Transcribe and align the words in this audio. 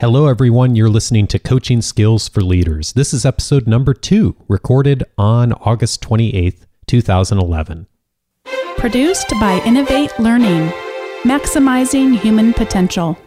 Hello, 0.00 0.28
everyone. 0.28 0.76
You're 0.76 0.88
listening 0.88 1.26
to 1.26 1.40
Coaching 1.40 1.82
Skills 1.82 2.28
for 2.28 2.40
Leaders. 2.40 2.92
This 2.92 3.12
is 3.12 3.26
episode 3.26 3.66
number 3.66 3.92
two, 3.92 4.36
recorded 4.46 5.02
on 5.18 5.52
August 5.54 6.00
28th, 6.02 6.66
2011. 6.86 7.88
Produced 8.76 9.30
by 9.40 9.60
Innovate 9.66 10.16
Learning, 10.20 10.68
maximizing 11.24 12.16
human 12.16 12.52
potential. 12.52 13.18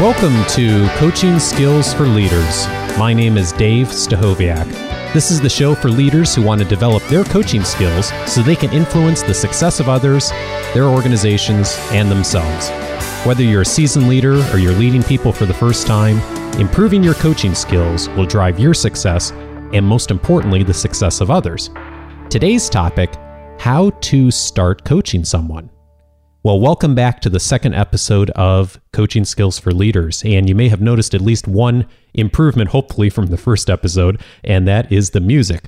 Welcome 0.00 0.46
to 0.54 0.88
Coaching 0.96 1.38
Skills 1.38 1.92
for 1.92 2.06
Leaders. 2.06 2.66
My 2.96 3.12
name 3.12 3.36
is 3.36 3.52
Dave 3.52 3.88
Stachowiak. 3.88 4.85
This 5.16 5.30
is 5.30 5.40
the 5.40 5.48
show 5.48 5.74
for 5.74 5.88
leaders 5.88 6.34
who 6.34 6.42
want 6.42 6.60
to 6.60 6.68
develop 6.68 7.02
their 7.04 7.24
coaching 7.24 7.64
skills 7.64 8.12
so 8.30 8.42
they 8.42 8.54
can 8.54 8.70
influence 8.70 9.22
the 9.22 9.32
success 9.32 9.80
of 9.80 9.88
others, 9.88 10.28
their 10.74 10.84
organizations, 10.84 11.74
and 11.90 12.10
themselves. 12.10 12.68
Whether 13.26 13.42
you're 13.42 13.62
a 13.62 13.64
seasoned 13.64 14.10
leader 14.10 14.34
or 14.52 14.58
you're 14.58 14.74
leading 14.74 15.02
people 15.02 15.32
for 15.32 15.46
the 15.46 15.54
first 15.54 15.86
time, 15.86 16.18
improving 16.60 17.02
your 17.02 17.14
coaching 17.14 17.54
skills 17.54 18.10
will 18.10 18.26
drive 18.26 18.60
your 18.60 18.74
success 18.74 19.30
and, 19.72 19.86
most 19.86 20.10
importantly, 20.10 20.62
the 20.62 20.74
success 20.74 21.22
of 21.22 21.30
others. 21.30 21.70
Today's 22.28 22.68
topic 22.68 23.14
how 23.58 23.88
to 24.02 24.30
start 24.30 24.84
coaching 24.84 25.24
someone. 25.24 25.70
Well, 26.46 26.60
welcome 26.60 26.94
back 26.94 27.20
to 27.22 27.28
the 27.28 27.40
second 27.40 27.74
episode 27.74 28.30
of 28.30 28.80
Coaching 28.92 29.24
Skills 29.24 29.58
for 29.58 29.72
Leaders. 29.72 30.22
And 30.24 30.48
you 30.48 30.54
may 30.54 30.68
have 30.68 30.80
noticed 30.80 31.12
at 31.12 31.20
least 31.20 31.48
one 31.48 31.88
improvement, 32.14 32.70
hopefully, 32.70 33.10
from 33.10 33.26
the 33.26 33.36
first 33.36 33.68
episode, 33.68 34.22
and 34.44 34.68
that 34.68 34.92
is 34.92 35.10
the 35.10 35.18
music. 35.18 35.64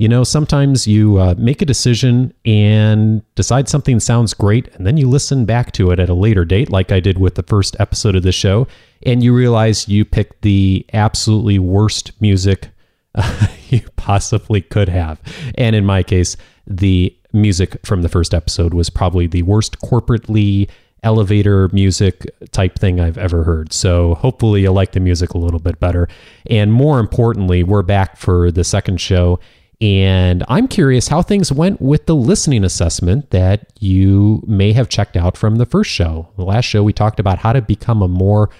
You 0.00 0.08
know, 0.08 0.24
sometimes 0.24 0.84
you 0.84 1.18
uh, 1.18 1.36
make 1.38 1.62
a 1.62 1.64
decision 1.64 2.34
and 2.44 3.22
decide 3.36 3.68
something 3.68 4.00
sounds 4.00 4.34
great, 4.34 4.66
and 4.74 4.84
then 4.84 4.96
you 4.96 5.08
listen 5.08 5.44
back 5.44 5.70
to 5.74 5.92
it 5.92 6.00
at 6.00 6.08
a 6.08 6.14
later 6.14 6.44
date, 6.44 6.70
like 6.70 6.90
I 6.90 6.98
did 6.98 7.18
with 7.18 7.36
the 7.36 7.44
first 7.44 7.76
episode 7.78 8.16
of 8.16 8.24
the 8.24 8.32
show, 8.32 8.66
and 9.04 9.22
you 9.22 9.32
realize 9.32 9.86
you 9.86 10.04
picked 10.04 10.42
the 10.42 10.84
absolutely 10.92 11.60
worst 11.60 12.20
music 12.20 12.70
you 13.68 13.82
possibly 13.94 14.60
could 14.60 14.88
have. 14.88 15.20
And 15.54 15.76
in 15.76 15.84
my 15.84 16.02
case, 16.02 16.36
the 16.66 17.16
music 17.36 17.84
from 17.86 18.02
the 18.02 18.08
first 18.08 18.34
episode 18.34 18.74
was 18.74 18.90
probably 18.90 19.26
the 19.26 19.42
worst 19.42 19.78
corporately 19.80 20.68
elevator 21.02 21.68
music 21.68 22.26
type 22.50 22.78
thing 22.78 22.98
I've 22.98 23.18
ever 23.18 23.44
heard. 23.44 23.72
So 23.72 24.14
hopefully 24.16 24.62
you'll 24.62 24.74
like 24.74 24.92
the 24.92 25.00
music 25.00 25.30
a 25.30 25.38
little 25.38 25.60
bit 25.60 25.78
better. 25.78 26.08
And 26.50 26.72
more 26.72 26.98
importantly, 26.98 27.62
we're 27.62 27.82
back 27.82 28.16
for 28.16 28.50
the 28.50 28.64
second 28.64 29.00
show. 29.00 29.38
And 29.80 30.42
I'm 30.48 30.66
curious 30.66 31.08
how 31.08 31.22
things 31.22 31.52
went 31.52 31.80
with 31.80 32.06
the 32.06 32.14
listening 32.14 32.64
assessment 32.64 33.30
that 33.30 33.72
you 33.78 34.42
may 34.46 34.72
have 34.72 34.88
checked 34.88 35.16
out 35.16 35.36
from 35.36 35.56
the 35.56 35.66
first 35.66 35.90
show. 35.90 36.28
The 36.36 36.44
last 36.44 36.64
show, 36.64 36.82
we 36.82 36.94
talked 36.94 37.20
about 37.20 37.38
how 37.38 37.52
to 37.52 37.60
become 37.60 38.02
a 38.02 38.08
more 38.08 38.50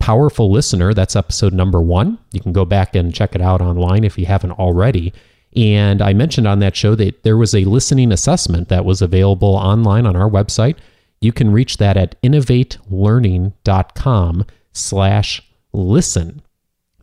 powerful 0.00 0.50
listener. 0.50 0.92
That's 0.92 1.14
episode 1.14 1.52
number 1.52 1.80
one. 1.80 2.18
You 2.32 2.40
can 2.40 2.52
go 2.52 2.64
back 2.64 2.96
and 2.96 3.14
check 3.14 3.34
it 3.34 3.40
out 3.40 3.60
online 3.60 4.02
if 4.04 4.18
you 4.18 4.26
haven't 4.26 4.52
already. 4.52 5.12
And 5.56 6.02
I 6.02 6.12
mentioned 6.12 6.48
on 6.48 6.58
that 6.60 6.76
show 6.76 6.94
that 6.96 7.22
there 7.22 7.36
was 7.36 7.54
a 7.54 7.64
listening 7.64 8.12
assessment 8.12 8.68
that 8.68 8.84
was 8.84 9.00
available 9.00 9.54
online 9.54 10.04
on 10.06 10.16
our 10.16 10.28
website. 10.28 10.76
You 11.20 11.32
can 11.32 11.52
reach 11.52 11.76
that 11.78 11.96
at 11.96 12.20
innovatelearning.com 12.22 14.46
slash 14.72 15.42
listen. 15.72 16.42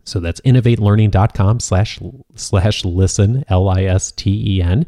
So 0.04 0.20
that's 0.20 0.40
innovatelearning.com 0.42 1.60
slash 1.60 1.98
slash 2.34 2.84
listen, 2.84 3.44
L 3.48 3.68
I 3.68 3.84
S 3.84 4.12
T 4.12 4.56
E 4.56 4.62
N. 4.62 4.86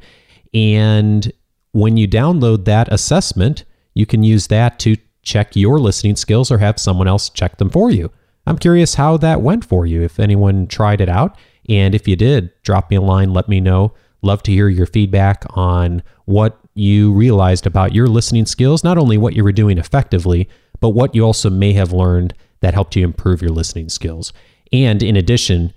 And 0.52 1.32
when 1.72 1.96
you 1.96 2.06
download 2.06 2.66
that 2.66 2.92
assessment, 2.92 3.64
you 3.94 4.04
can 4.06 4.22
use 4.22 4.48
that 4.48 4.78
to 4.80 4.98
check 5.22 5.56
your 5.56 5.80
listening 5.80 6.16
skills 6.16 6.50
or 6.50 6.58
have 6.58 6.78
someone 6.78 7.08
else 7.08 7.30
check 7.30 7.56
them 7.56 7.70
for 7.70 7.90
you. 7.90 8.12
I'm 8.46 8.58
curious 8.58 8.96
how 8.96 9.16
that 9.18 9.40
went 9.40 9.64
for 9.64 9.86
you, 9.86 10.02
if 10.02 10.20
anyone 10.20 10.66
tried 10.66 11.00
it 11.00 11.08
out. 11.08 11.38
And 11.68 11.94
if 11.94 12.06
you 12.06 12.16
did, 12.16 12.50
drop 12.62 12.90
me 12.90 12.96
a 12.96 13.00
line, 13.00 13.32
let 13.32 13.48
me 13.48 13.60
know. 13.60 13.94
Love 14.22 14.42
to 14.44 14.52
hear 14.52 14.68
your 14.68 14.86
feedback 14.86 15.44
on 15.50 16.02
what 16.24 16.58
you 16.74 17.12
realized 17.12 17.66
about 17.66 17.94
your 17.94 18.06
listening 18.06 18.46
skills, 18.46 18.82
not 18.82 18.98
only 18.98 19.18
what 19.18 19.34
you 19.34 19.44
were 19.44 19.52
doing 19.52 19.78
effectively, 19.78 20.48
but 20.80 20.90
what 20.90 21.14
you 21.14 21.24
also 21.24 21.50
may 21.50 21.72
have 21.72 21.92
learned 21.92 22.34
that 22.60 22.74
helped 22.74 22.96
you 22.96 23.04
improve 23.04 23.42
your 23.42 23.50
listening 23.50 23.88
skills. 23.88 24.32
And 24.72 25.02
in 25.02 25.16
addition, 25.16 25.72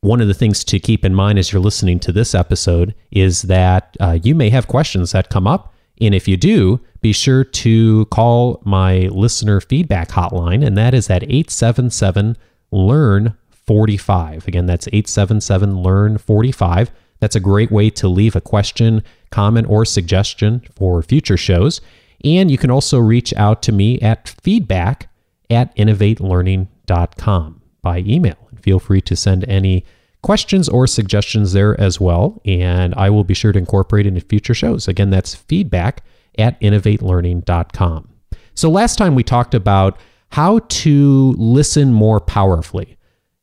one 0.00 0.20
of 0.20 0.28
the 0.28 0.34
things 0.34 0.64
to 0.64 0.80
keep 0.80 1.04
in 1.04 1.14
mind 1.14 1.38
as 1.38 1.52
you're 1.52 1.60
listening 1.60 2.00
to 2.00 2.12
this 2.12 2.34
episode 2.34 2.94
is 3.10 3.42
that 3.42 3.96
uh, 4.00 4.18
you 4.22 4.34
may 4.34 4.50
have 4.50 4.66
questions 4.66 5.12
that 5.12 5.28
come 5.28 5.46
up. 5.46 5.74
And 6.00 6.14
if 6.14 6.26
you 6.26 6.38
do, 6.38 6.80
be 7.02 7.12
sure 7.12 7.44
to 7.44 8.06
call 8.06 8.62
my 8.64 9.08
listener 9.08 9.60
feedback 9.60 10.08
hotline, 10.08 10.66
and 10.66 10.76
that 10.78 10.94
is 10.94 11.10
at 11.10 11.22
877 11.24 12.36
Learn 12.72 13.36
45. 13.70 14.48
Again, 14.48 14.66
that's 14.66 14.88
877 14.88 15.80
Learn 15.80 16.18
45. 16.18 16.90
That's 17.20 17.36
a 17.36 17.40
great 17.40 17.70
way 17.70 17.88
to 17.90 18.08
leave 18.08 18.34
a 18.34 18.40
question, 18.40 19.04
comment, 19.30 19.68
or 19.70 19.84
suggestion 19.84 20.62
for 20.74 21.04
future 21.04 21.36
shows. 21.36 21.80
And 22.24 22.50
you 22.50 22.58
can 22.58 22.72
also 22.72 22.98
reach 22.98 23.32
out 23.34 23.62
to 23.62 23.70
me 23.70 24.00
at 24.00 24.34
feedback 24.42 25.08
at 25.48 25.72
innovatelearning.com 25.76 27.62
by 27.80 27.98
email. 27.98 28.34
And 28.50 28.60
Feel 28.60 28.80
free 28.80 29.00
to 29.02 29.14
send 29.14 29.44
any 29.48 29.84
questions 30.20 30.68
or 30.68 30.88
suggestions 30.88 31.52
there 31.52 31.80
as 31.80 32.00
well, 32.00 32.42
and 32.44 32.92
I 32.96 33.08
will 33.08 33.22
be 33.22 33.34
sure 33.34 33.52
to 33.52 33.58
incorporate 33.60 34.04
it 34.04 34.14
in 34.14 34.20
future 34.20 34.52
shows. 34.52 34.88
Again, 34.88 35.10
that's 35.10 35.36
feedback 35.36 36.02
at 36.36 36.60
innovatelearning.com. 36.60 38.08
So, 38.54 38.68
last 38.68 38.98
time 38.98 39.14
we 39.14 39.22
talked 39.22 39.54
about 39.54 39.96
how 40.30 40.58
to 40.58 41.34
listen 41.38 41.92
more 41.92 42.18
powerfully. 42.18 42.96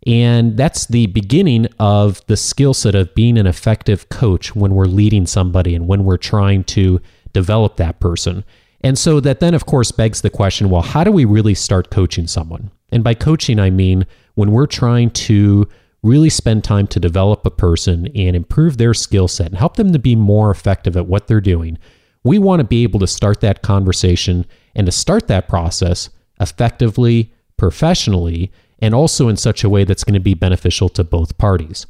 And 0.07 0.55
that's 0.55 0.85
the 0.85 1.07
beginning 1.07 1.67
of 1.79 2.25
the 2.27 2.37
skill 2.37 2.73
set 2.73 2.95
of 2.95 3.13
being 3.13 3.37
an 3.37 3.45
effective 3.45 4.07
coach 4.07 4.55
when 4.55 4.73
we're 4.73 4.85
leading 4.85 5.27
somebody 5.27 5.75
and 5.75 5.85
when 5.85 6.05
we're 6.05 6.15
trying 6.15 6.63
to 6.63 7.01
develop 7.33 7.75
that 7.75 7.99
person. 7.99 8.45
And 8.81 8.97
so 8.97 9.19
that 9.19 9.41
then, 9.41 9.53
of 9.53 9.65
course, 9.65 9.91
begs 9.91 10.21
the 10.21 10.29
question 10.29 10.69
well, 10.69 10.81
how 10.81 11.03
do 11.03 11.11
we 11.11 11.25
really 11.25 11.53
start 11.53 11.89
coaching 11.89 12.25
someone? 12.25 12.71
And 12.89 13.03
by 13.03 13.15
coaching, 13.15 13.59
I 13.59 13.69
mean 13.69 14.05
when 14.35 14.51
we're 14.51 14.67
trying 14.67 15.09
to 15.09 15.67
really 16.03 16.29
spend 16.29 16.63
time 16.63 16.87
to 16.87 17.01
develop 17.01 17.45
a 17.45 17.51
person 17.51 18.07
and 18.15 18.33
improve 18.33 18.77
their 18.77 18.93
skill 18.93 19.27
set 19.27 19.47
and 19.47 19.57
help 19.57 19.75
them 19.75 19.91
to 19.91 19.99
be 19.99 20.15
more 20.15 20.49
effective 20.51 20.95
at 20.95 21.07
what 21.07 21.27
they're 21.27 21.41
doing. 21.41 21.77
We 22.23 22.39
want 22.39 22.61
to 22.61 22.63
be 22.63 22.83
able 22.83 23.01
to 23.01 23.07
start 23.07 23.41
that 23.41 23.61
conversation 23.61 24.45
and 24.73 24.85
to 24.85 24.91
start 24.91 25.27
that 25.27 25.49
process 25.49 26.09
effectively, 26.39 27.33
professionally, 27.57 28.51
and 28.79 28.93
also 28.93 29.27
in 29.27 29.37
such 29.37 29.63
a 29.63 29.69
way 29.69 29.83
that's 29.83 30.03
going 30.03 30.13
to 30.13 30.19
be 30.19 30.33
beneficial 30.33 30.89
to 30.89 31.03
both 31.03 31.37
parties. 31.37 31.85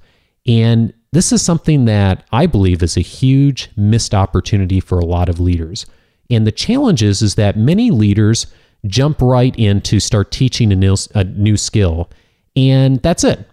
And 0.45 0.93
this 1.11 1.31
is 1.31 1.41
something 1.41 1.85
that 1.85 2.25
I 2.31 2.45
believe 2.45 2.81
is 2.83 2.97
a 2.97 3.01
huge 3.01 3.69
missed 3.75 4.13
opportunity 4.13 4.79
for 4.79 4.99
a 4.99 5.05
lot 5.05 5.29
of 5.29 5.39
leaders. 5.39 5.85
And 6.29 6.45
the 6.45 6.51
challenge 6.51 7.03
is, 7.03 7.21
is 7.21 7.35
that 7.35 7.57
many 7.57 7.91
leaders 7.91 8.47
jump 8.85 9.21
right 9.21 9.55
in 9.57 9.81
to 9.81 9.99
start 9.99 10.31
teaching 10.31 10.71
a 10.71 10.75
new, 10.75 10.95
a 11.15 11.23
new 11.23 11.57
skill, 11.57 12.09
and 12.55 13.01
that's 13.01 13.23
it. 13.23 13.47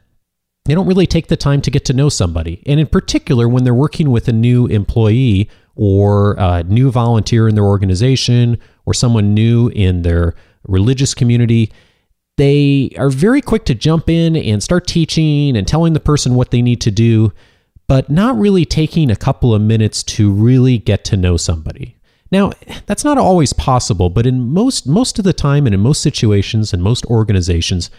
They 0.65 0.75
don't 0.75 0.87
really 0.87 1.07
take 1.07 1.29
the 1.29 1.37
time 1.37 1.61
to 1.63 1.71
get 1.71 1.85
to 1.87 1.93
know 1.93 2.09
somebody. 2.09 2.63
And 2.67 2.81
in 2.81 2.87
particular, 2.87 3.49
when 3.49 3.65
they're 3.65 3.75
working 3.75 4.11
with 4.11 4.29
a 4.29 4.33
new 4.33 4.67
employee 4.67 5.51
or 5.77 6.37
a 6.39 6.63
new 6.65 6.91
volunteer 6.91 7.49
in 7.49 7.55
their 7.55 7.65
organization 7.65 8.59
or 8.87 8.95
someone 8.95 9.35
new 9.35 9.69
in 9.69 10.03
their 10.03 10.35
religious 10.67 11.13
community, 11.13 11.71
they 12.37 12.91
are 12.99 13.11
very 13.11 13.41
quick 13.41 13.65
to 13.67 13.75
jump 13.75 14.09
in 14.09 14.37
and 14.37 14.63
start 14.63 14.87
teaching 14.87 15.57
and 15.57 15.67
telling 15.67 15.93
the 15.93 16.01
person 16.01 16.35
what 16.35 16.51
they 16.51 16.63
need 16.63 16.81
to 16.81 16.91
do, 16.91 17.33
but 17.87 18.11
not 18.11 18.37
really 18.37 18.65
taking 18.65 19.11
a 19.11 19.17
couple 19.17 19.55
of 19.55 19.63
minutes 19.63 20.03
to 20.03 20.33
really 20.33 20.79
get 20.79 21.05
to 21.05 21.17
know 21.17 21.37
somebody. 21.37 21.97
Now, 22.33 22.53
that's 22.87 23.05
not 23.05 23.19
always 23.19 23.53
possible, 23.53 24.11
but 24.11 24.27
in 24.27 24.49
most 24.49 24.89
most 24.89 25.19
of 25.19 25.25
the 25.25 25.33
time 25.33 25.67
and 25.67 25.75
in 25.75 25.81
most 25.81 26.03
situations 26.03 26.73
and 26.73 26.83
most 26.83 27.05
organizations, 27.07 27.91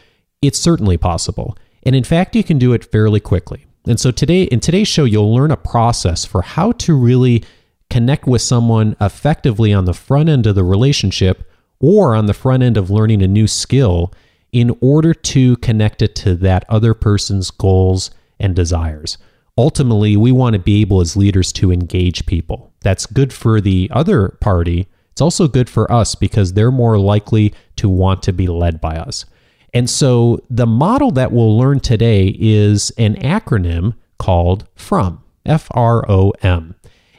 it's 0.42 0.60
certainly 0.60 0.98
possible. 0.98 1.58
And 1.84 1.96
in 1.96 2.04
fact, 2.04 2.36
you 2.36 2.44
can 2.44 2.58
do 2.58 2.74
it 2.74 2.84
fairly 2.92 3.20
quickly. 3.22 3.66
And 3.88 4.00
so 4.00 4.12
today 4.12 4.44
in 4.44 4.60
today's 4.60 4.88
show 4.88 5.06
you'll 5.06 5.34
learn 5.34 5.52
a 5.52 5.58
process 5.58 6.26
for 6.26 6.42
how 6.42 6.74
to 6.74 6.98
really 6.98 7.46
connect 7.90 8.26
with 8.26 8.42
someone 8.42 8.96
effectively 9.00 9.72
on 9.72 9.86
the 9.86 9.94
front 9.94 10.28
end 10.28 10.48
of 10.48 10.56
the 10.56 10.64
relationship 10.64 11.50
or 11.80 12.16
on 12.16 12.26
the 12.26 12.34
front 12.34 12.64
end 12.64 12.78
of 12.78 12.90
learning 12.90 13.22
a 13.22 13.28
new 13.28 13.48
skill 13.48 14.12
in 14.52 14.78
order 14.82 15.14
to 15.14 15.58
connect 15.58 16.02
it 16.02 16.16
to 16.16 16.36
that 16.36 16.66
other 16.70 16.94
person's 16.94 17.52
goals 17.52 18.12
and 18.40 18.56
desires. 18.56 19.18
Ultimately, 19.58 20.18
we 20.18 20.32
want 20.32 20.54
to 20.54 20.60
be 20.60 20.82
able 20.82 21.02
as 21.02 21.16
leaders 21.16 21.54
to 21.54 21.72
engage 21.72 22.26
people. 22.26 22.74
That's 22.82 23.06
good 23.06 23.32
for 23.32 23.62
the 23.62 23.90
other 23.94 24.38
party. 24.42 24.88
It's 25.12 25.22
also 25.22 25.48
good 25.48 25.70
for 25.70 25.90
us 25.92 26.14
because 26.14 26.54
they're 26.54 26.72
more 26.72 26.98
likely 26.98 27.54
to 27.78 27.88
want 27.88 28.22
to 28.24 28.34
be 28.34 28.48
led 28.48 28.82
by 28.82 28.98
us. 28.98 29.26
And 29.74 29.90
so 29.90 30.42
the 30.50 30.66
model 30.66 31.12
that 31.12 31.32
we'll 31.32 31.58
learn 31.58 31.80
today 31.80 32.36
is 32.40 32.92
an 32.98 33.16
acronym 33.16 33.96
called 34.20 34.68
FROM, 34.76 35.24
F 35.46 35.68
R 35.72 36.10
O 36.10 36.32
M. 36.42 36.76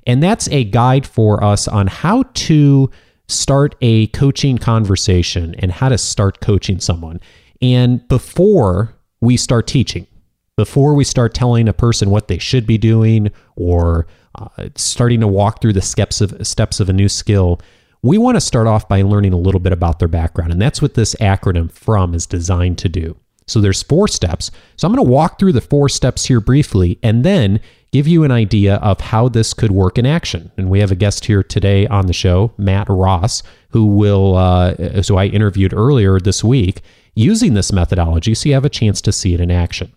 And 0.06 0.22
that's 0.22 0.48
a 0.48 0.64
guide 0.64 1.06
for 1.06 1.42
us 1.42 1.66
on 1.66 1.86
how 1.86 2.22
to 2.22 2.90
start 3.28 3.74
a 3.80 4.06
coaching 4.08 4.58
conversation 4.58 5.54
and 5.58 5.72
how 5.72 5.88
to 5.88 5.98
start 5.98 6.40
coaching 6.40 6.80
someone. 6.80 7.20
And 7.60 8.06
before 8.08 8.94
we 9.20 9.36
start 9.36 9.66
teaching, 9.66 10.06
before 10.56 10.94
we 10.94 11.04
start 11.04 11.34
telling 11.34 11.68
a 11.68 11.72
person 11.72 12.10
what 12.10 12.28
they 12.28 12.38
should 12.38 12.66
be 12.66 12.78
doing 12.78 13.30
or 13.56 14.06
uh, 14.36 14.68
starting 14.74 15.20
to 15.20 15.28
walk 15.28 15.60
through 15.60 15.72
the 15.74 15.82
steps 15.82 16.20
of 16.20 16.46
steps 16.46 16.80
of 16.80 16.88
a 16.88 16.92
new 16.92 17.08
skill, 17.08 17.60
we 18.02 18.18
want 18.18 18.36
to 18.36 18.40
start 18.40 18.66
off 18.66 18.88
by 18.88 19.02
learning 19.02 19.32
a 19.32 19.38
little 19.38 19.60
bit 19.60 19.72
about 19.72 19.98
their 19.98 20.08
background, 20.08 20.52
and 20.52 20.62
that's 20.62 20.80
what 20.80 20.94
this 20.94 21.14
acronym 21.16 21.70
FROM 21.70 22.14
is 22.14 22.26
designed 22.26 22.78
to 22.78 22.88
do. 22.88 23.16
So 23.46 23.60
there's 23.60 23.82
four 23.82 24.08
steps. 24.08 24.50
So 24.76 24.86
I'm 24.86 24.94
going 24.94 25.04
to 25.04 25.10
walk 25.10 25.38
through 25.38 25.52
the 25.52 25.60
four 25.60 25.88
steps 25.88 26.24
here 26.24 26.40
briefly, 26.40 26.98
and 27.02 27.24
then 27.24 27.60
give 27.92 28.06
you 28.06 28.24
an 28.24 28.30
idea 28.30 28.76
of 28.76 29.00
how 29.00 29.28
this 29.28 29.54
could 29.54 29.70
work 29.70 29.98
in 29.98 30.06
action. 30.06 30.50
And 30.56 30.68
we 30.68 30.80
have 30.80 30.92
a 30.92 30.96
guest 30.96 31.24
here 31.24 31.42
today 31.42 31.86
on 31.86 32.06
the 32.06 32.12
show, 32.12 32.52
Matt 32.58 32.88
Ross, 32.88 33.42
who 33.70 33.86
will, 33.86 34.36
uh, 34.36 34.74
who 34.74 35.16
I 35.16 35.26
interviewed 35.26 35.72
earlier 35.72 36.18
this 36.20 36.44
week, 36.44 36.82
using 37.14 37.54
this 37.54 37.72
methodology, 37.72 38.34
so 38.34 38.48
you 38.48 38.54
have 38.54 38.64
a 38.64 38.70
chance 38.70 39.00
to 39.02 39.12
see 39.12 39.34
it 39.34 39.40
in 39.40 39.50
action. 39.50 39.92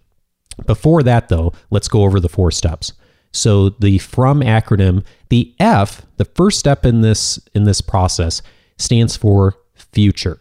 Before 0.66 1.04
that, 1.04 1.30
though, 1.30 1.54
let's 1.70 1.88
go 1.88 2.04
over 2.04 2.20
the 2.20 2.30
four 2.30 2.52
steps. 2.52 2.94
So 3.32 3.70
the 3.70 3.98
from 4.00 4.42
acronym, 4.42 5.04
the 5.30 5.54
F, 5.60 6.02
the 6.18 6.26
first 6.26 6.60
step 6.60 6.86
in 6.86 7.02
this 7.02 7.40
in 7.54 7.64
this 7.64 7.82
process 7.82 8.42
stands 8.78 9.16
for 9.16 9.56
future. 9.76 10.40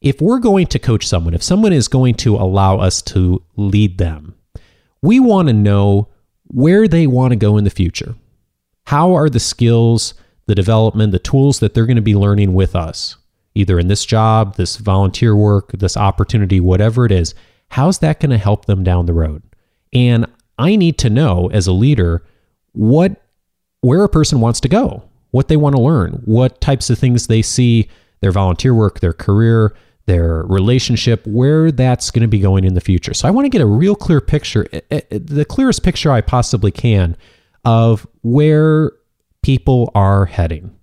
If 0.00 0.20
we're 0.20 0.40
going 0.40 0.66
to 0.68 0.78
coach 0.78 1.06
someone, 1.06 1.34
if 1.34 1.42
someone 1.42 1.72
is 1.72 1.86
going 1.86 2.14
to 2.16 2.34
allow 2.34 2.78
us 2.78 3.02
to 3.02 3.42
lead 3.56 3.98
them, 3.98 4.34
we 5.00 5.20
want 5.20 5.48
to 5.48 5.54
know 5.54 6.08
where 6.52 6.86
they 6.86 7.06
want 7.06 7.32
to 7.32 7.36
go 7.36 7.56
in 7.56 7.64
the 7.64 7.70
future. 7.70 8.14
How 8.86 9.14
are 9.14 9.28
the 9.28 9.40
skills, 9.40 10.14
the 10.46 10.54
development, 10.54 11.12
the 11.12 11.18
tools 11.18 11.60
that 11.60 11.74
they're 11.74 11.86
going 11.86 11.96
to 11.96 12.02
be 12.02 12.14
learning 12.14 12.54
with 12.54 12.76
us, 12.76 13.16
either 13.54 13.78
in 13.78 13.88
this 13.88 14.04
job, 14.04 14.56
this 14.56 14.76
volunteer 14.76 15.34
work, 15.34 15.72
this 15.72 15.96
opportunity, 15.96 16.60
whatever 16.60 17.06
it 17.06 17.12
is, 17.12 17.34
how's 17.70 17.98
that 17.98 18.20
going 18.20 18.30
to 18.30 18.38
help 18.38 18.66
them 18.66 18.84
down 18.84 19.06
the 19.06 19.12
road? 19.12 19.42
And 19.92 20.26
I 20.58 20.76
need 20.76 20.98
to 20.98 21.10
know 21.10 21.48
as 21.52 21.66
a 21.66 21.72
leader 21.72 22.24
what 22.72 23.18
where 23.80 24.04
a 24.04 24.08
person 24.08 24.40
wants 24.40 24.60
to 24.60 24.68
go, 24.68 25.02
what 25.32 25.48
they 25.48 25.56
want 25.56 25.74
to 25.74 25.82
learn, 25.82 26.22
what 26.24 26.60
types 26.60 26.88
of 26.88 26.98
things 26.98 27.26
they 27.26 27.42
see 27.42 27.88
their 28.20 28.30
volunteer 28.30 28.72
work, 28.72 29.00
their 29.00 29.12
career, 29.12 29.74
their 30.06 30.42
relationship, 30.42 31.26
where 31.26 31.70
that's 31.70 32.10
going 32.10 32.22
to 32.22 32.28
be 32.28 32.40
going 32.40 32.64
in 32.64 32.74
the 32.74 32.80
future. 32.80 33.14
So 33.14 33.28
I 33.28 33.30
want 33.30 33.44
to 33.44 33.50
get 33.50 33.60
a 33.60 33.66
real 33.66 33.94
clear 33.94 34.20
picture, 34.20 34.66
eh, 34.72 34.80
eh, 34.90 35.00
the 35.10 35.44
clearest 35.44 35.82
picture 35.82 36.10
I 36.10 36.20
possibly 36.20 36.70
can 36.70 37.16
of 37.64 38.06
where 38.22 38.92
people 39.42 39.90
are 39.94 40.26
heading. 40.26 40.76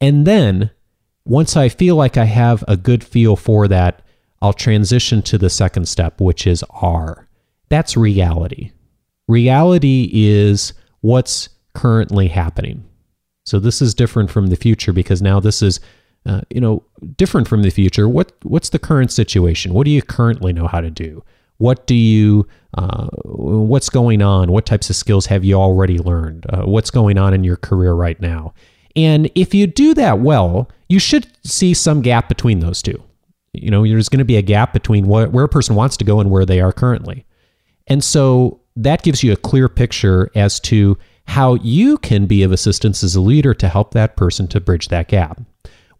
And 0.00 0.26
then 0.26 0.70
once 1.24 1.56
I 1.56 1.68
feel 1.68 1.96
like 1.96 2.16
I 2.16 2.24
have 2.24 2.64
a 2.66 2.76
good 2.76 3.04
feel 3.04 3.36
for 3.36 3.68
that, 3.68 4.02
I'll 4.42 4.52
transition 4.52 5.22
to 5.22 5.38
the 5.38 5.50
second 5.50 5.86
step, 5.86 6.20
which 6.20 6.46
is 6.46 6.64
R. 6.70 7.28
That's 7.68 7.96
reality. 7.96 8.72
Reality 9.28 10.10
is 10.12 10.72
what's 11.02 11.50
currently 11.74 12.28
happening. 12.28 12.84
So 13.44 13.58
this 13.58 13.82
is 13.82 13.94
different 13.94 14.30
from 14.30 14.48
the 14.48 14.56
future 14.56 14.92
because 14.92 15.20
now 15.22 15.40
this 15.40 15.62
is, 15.62 15.80
uh, 16.26 16.42
you 16.50 16.60
know, 16.60 16.82
different 17.16 17.48
from 17.48 17.62
the 17.62 17.70
future. 17.70 18.08
What 18.08 18.32
what's 18.42 18.70
the 18.70 18.78
current 18.78 19.10
situation? 19.12 19.74
What 19.74 19.84
do 19.84 19.90
you 19.90 20.02
currently 20.02 20.52
know 20.52 20.66
how 20.66 20.80
to 20.80 20.90
do? 20.90 21.24
What 21.58 21.86
do 21.86 21.94
you? 21.94 22.46
Uh, 22.74 23.08
what's 23.24 23.88
going 23.88 24.22
on? 24.22 24.52
What 24.52 24.66
types 24.66 24.90
of 24.90 24.96
skills 24.96 25.26
have 25.26 25.44
you 25.44 25.54
already 25.54 25.98
learned? 25.98 26.46
Uh, 26.48 26.62
what's 26.62 26.90
going 26.90 27.18
on 27.18 27.34
in 27.34 27.42
your 27.42 27.56
career 27.56 27.92
right 27.92 28.20
now? 28.20 28.54
And 28.96 29.30
if 29.34 29.54
you 29.54 29.66
do 29.66 29.94
that 29.94 30.20
well, 30.20 30.70
you 30.88 30.98
should 30.98 31.26
see 31.44 31.74
some 31.74 32.02
gap 32.02 32.28
between 32.28 32.60
those 32.60 32.82
two. 32.82 33.02
You 33.52 33.70
know, 33.70 33.86
there's 33.86 34.08
going 34.08 34.18
to 34.18 34.24
be 34.24 34.36
a 34.36 34.42
gap 34.42 34.72
between 34.72 35.06
what, 35.06 35.32
where 35.32 35.44
a 35.44 35.48
person 35.48 35.74
wants 35.74 35.96
to 35.98 36.04
go 36.04 36.20
and 36.20 36.30
where 36.30 36.46
they 36.46 36.60
are 36.60 36.72
currently. 36.72 37.26
And 37.86 38.02
so 38.04 38.60
that 38.76 39.02
gives 39.02 39.22
you 39.22 39.32
a 39.32 39.36
clear 39.36 39.68
picture 39.68 40.30
as 40.34 40.60
to 40.60 40.96
how 41.26 41.54
you 41.54 41.98
can 41.98 42.26
be 42.26 42.42
of 42.42 42.52
assistance 42.52 43.02
as 43.04 43.14
a 43.14 43.20
leader 43.20 43.54
to 43.54 43.68
help 43.68 43.92
that 43.94 44.16
person 44.16 44.48
to 44.48 44.60
bridge 44.60 44.88
that 44.88 45.08
gap, 45.08 45.40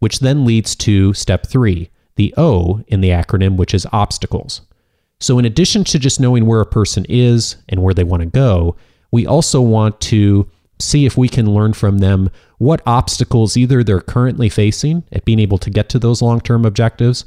which 0.01 0.19
then 0.19 0.43
leads 0.45 0.75
to 0.75 1.13
step 1.13 1.45
three, 1.45 1.91
the 2.15 2.33
O 2.35 2.81
in 2.87 3.01
the 3.01 3.09
acronym, 3.09 3.55
which 3.55 3.73
is 3.73 3.87
obstacles. 3.91 4.61
So, 5.19 5.37
in 5.37 5.45
addition 5.45 5.83
to 5.85 5.99
just 5.99 6.19
knowing 6.19 6.47
where 6.47 6.59
a 6.59 6.65
person 6.65 7.05
is 7.07 7.57
and 7.69 7.83
where 7.83 7.93
they 7.93 8.03
want 8.03 8.21
to 8.21 8.25
go, 8.25 8.75
we 9.11 9.27
also 9.27 9.61
want 9.61 10.01
to 10.01 10.49
see 10.79 11.05
if 11.05 11.15
we 11.15 11.29
can 11.29 11.53
learn 11.53 11.73
from 11.73 11.99
them 11.99 12.31
what 12.57 12.81
obstacles 12.87 13.55
either 13.55 13.83
they're 13.83 14.01
currently 14.01 14.49
facing 14.49 15.03
at 15.11 15.23
being 15.23 15.37
able 15.37 15.59
to 15.59 15.69
get 15.69 15.87
to 15.89 15.99
those 15.99 16.23
long 16.23 16.41
term 16.41 16.65
objectives, 16.65 17.25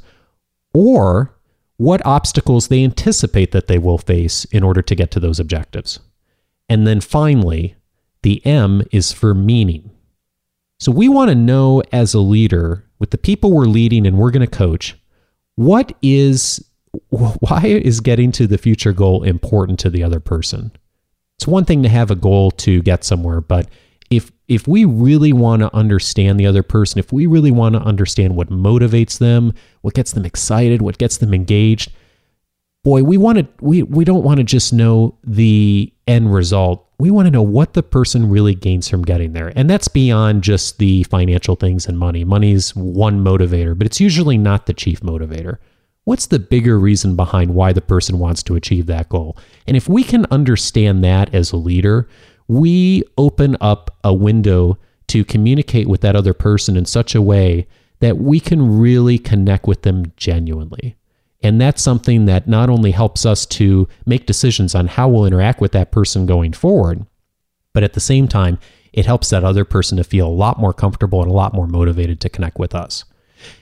or 0.73 1.33
what 1.77 2.05
obstacles 2.05 2.67
they 2.67 2.83
anticipate 2.83 3.53
that 3.53 3.67
they 3.67 3.77
will 3.77 3.97
face 3.97 4.43
in 4.45 4.63
order 4.63 4.81
to 4.81 4.95
get 4.95 5.11
to 5.11 5.19
those 5.21 5.39
objectives. 5.39 6.01
And 6.67 6.85
then 6.85 6.99
finally, 6.99 7.75
the 8.21 8.45
M 8.45 8.81
is 8.91 9.13
for 9.13 9.33
meaning. 9.33 9.91
So 10.85 10.91
we 10.91 11.09
want 11.09 11.29
to 11.29 11.35
know 11.35 11.81
as 11.91 12.13
a 12.13 12.19
leader, 12.19 12.85
with 12.99 13.09
the 13.09 13.17
people 13.17 13.51
we're 13.51 13.65
leading 13.65 14.05
and 14.05 14.19
we're 14.19 14.29
going 14.29 14.47
to 14.47 14.57
coach, 14.57 14.95
what 15.55 15.97
is 16.03 16.63
why 17.09 17.63
is 17.65 18.01
getting 18.01 18.31
to 18.33 18.45
the 18.45 18.59
future 18.59 18.93
goal 18.93 19.23
important 19.23 19.79
to 19.79 19.89
the 19.89 20.03
other 20.03 20.19
person? 20.19 20.71
It's 21.39 21.47
one 21.47 21.65
thing 21.65 21.81
to 21.81 21.89
have 21.89 22.11
a 22.11 22.15
goal 22.15 22.51
to 22.51 22.83
get 22.83 23.03
somewhere, 23.03 23.41
but 23.41 23.67
if 24.11 24.31
if 24.47 24.67
we 24.67 24.85
really 24.85 25.33
want 25.33 25.63
to 25.63 25.75
understand 25.75 26.39
the 26.39 26.45
other 26.45 26.61
person, 26.61 26.99
if 26.99 27.11
we 27.11 27.25
really 27.25 27.49
want 27.49 27.73
to 27.73 27.81
understand 27.81 28.35
what 28.35 28.51
motivates 28.51 29.17
them, 29.17 29.55
what 29.81 29.95
gets 29.95 30.11
them 30.11 30.23
excited, 30.23 30.83
what 30.83 30.99
gets 30.99 31.17
them 31.17 31.33
engaged, 31.33 31.93
boy, 32.85 33.03
we 33.03 33.17
want 33.17 33.39
to 33.39 33.47
we 33.59 33.83
we 33.83 34.05
don't 34.05 34.23
want 34.23 34.37
to 34.37 34.45
just 34.45 34.71
know 34.71 35.17
the 35.25 35.91
end 36.07 36.33
result. 36.33 36.87
We 36.97 37.11
want 37.11 37.25
to 37.25 37.31
know 37.31 37.41
what 37.41 37.73
the 37.73 37.83
person 37.83 38.29
really 38.29 38.55
gains 38.55 38.87
from 38.87 39.01
getting 39.01 39.33
there. 39.33 39.51
And 39.53 39.69
that's 39.69 39.89
beyond 39.89 40.43
just 40.43 40.77
the 40.77 41.03
financial 41.03 41.57
things 41.57 41.87
and 41.87 41.99
money. 41.99 42.23
Money's 42.23 42.73
one 42.73 43.21
motivator, 43.21 43.77
but 43.77 43.85
it's 43.85 43.99
usually 43.99 44.37
not 44.37 44.65
the 44.67 44.73
chief 44.73 45.01
motivator. 45.01 45.57
What's 46.05 46.27
the 46.27 46.39
bigger 46.39 46.79
reason 46.79 47.15
behind 47.15 47.55
why 47.55 47.73
the 47.73 47.81
person 47.81 48.19
wants 48.19 48.43
to 48.43 48.55
achieve 48.55 48.85
that 48.85 49.09
goal? 49.09 49.35
And 49.67 49.75
if 49.75 49.89
we 49.89 50.03
can 50.03 50.27
understand 50.29 51.03
that 51.03 51.33
as 51.33 51.51
a 51.51 51.57
leader, 51.57 52.07
we 52.47 53.03
open 53.17 53.57
up 53.59 53.97
a 54.03 54.13
window 54.13 54.77
to 55.07 55.25
communicate 55.25 55.87
with 55.87 56.01
that 56.01 56.15
other 56.15 56.33
person 56.33 56.77
in 56.77 56.85
such 56.85 57.15
a 57.15 57.21
way 57.21 57.67
that 57.99 58.17
we 58.17 58.39
can 58.39 58.79
really 58.79 59.17
connect 59.17 59.65
with 59.65 59.81
them 59.81 60.13
genuinely. 60.15 60.95
And 61.43 61.61
that's 61.61 61.81
something 61.81 62.25
that 62.25 62.47
not 62.47 62.69
only 62.69 62.91
helps 62.91 63.25
us 63.25 63.45
to 63.47 63.87
make 64.05 64.25
decisions 64.25 64.73
on 64.73 64.87
how 64.87 65.07
we'll 65.07 65.25
interact 65.25 65.61
with 65.61 65.73
that 65.73 65.91
person 65.91 66.25
going 66.25 66.53
forward, 66.53 67.05
but 67.73 67.83
at 67.83 67.93
the 67.93 67.99
same 67.99 68.27
time, 68.27 68.57
it 68.93 69.05
helps 69.05 69.29
that 69.29 69.43
other 69.43 69.65
person 69.65 69.97
to 69.97 70.03
feel 70.03 70.27
a 70.27 70.29
lot 70.29 70.59
more 70.59 70.73
comfortable 70.73 71.21
and 71.21 71.29
a 71.29 71.33
lot 71.33 71.53
more 71.53 71.67
motivated 71.67 72.21
to 72.21 72.29
connect 72.29 72.57
with 72.57 72.73
us. 72.73 73.03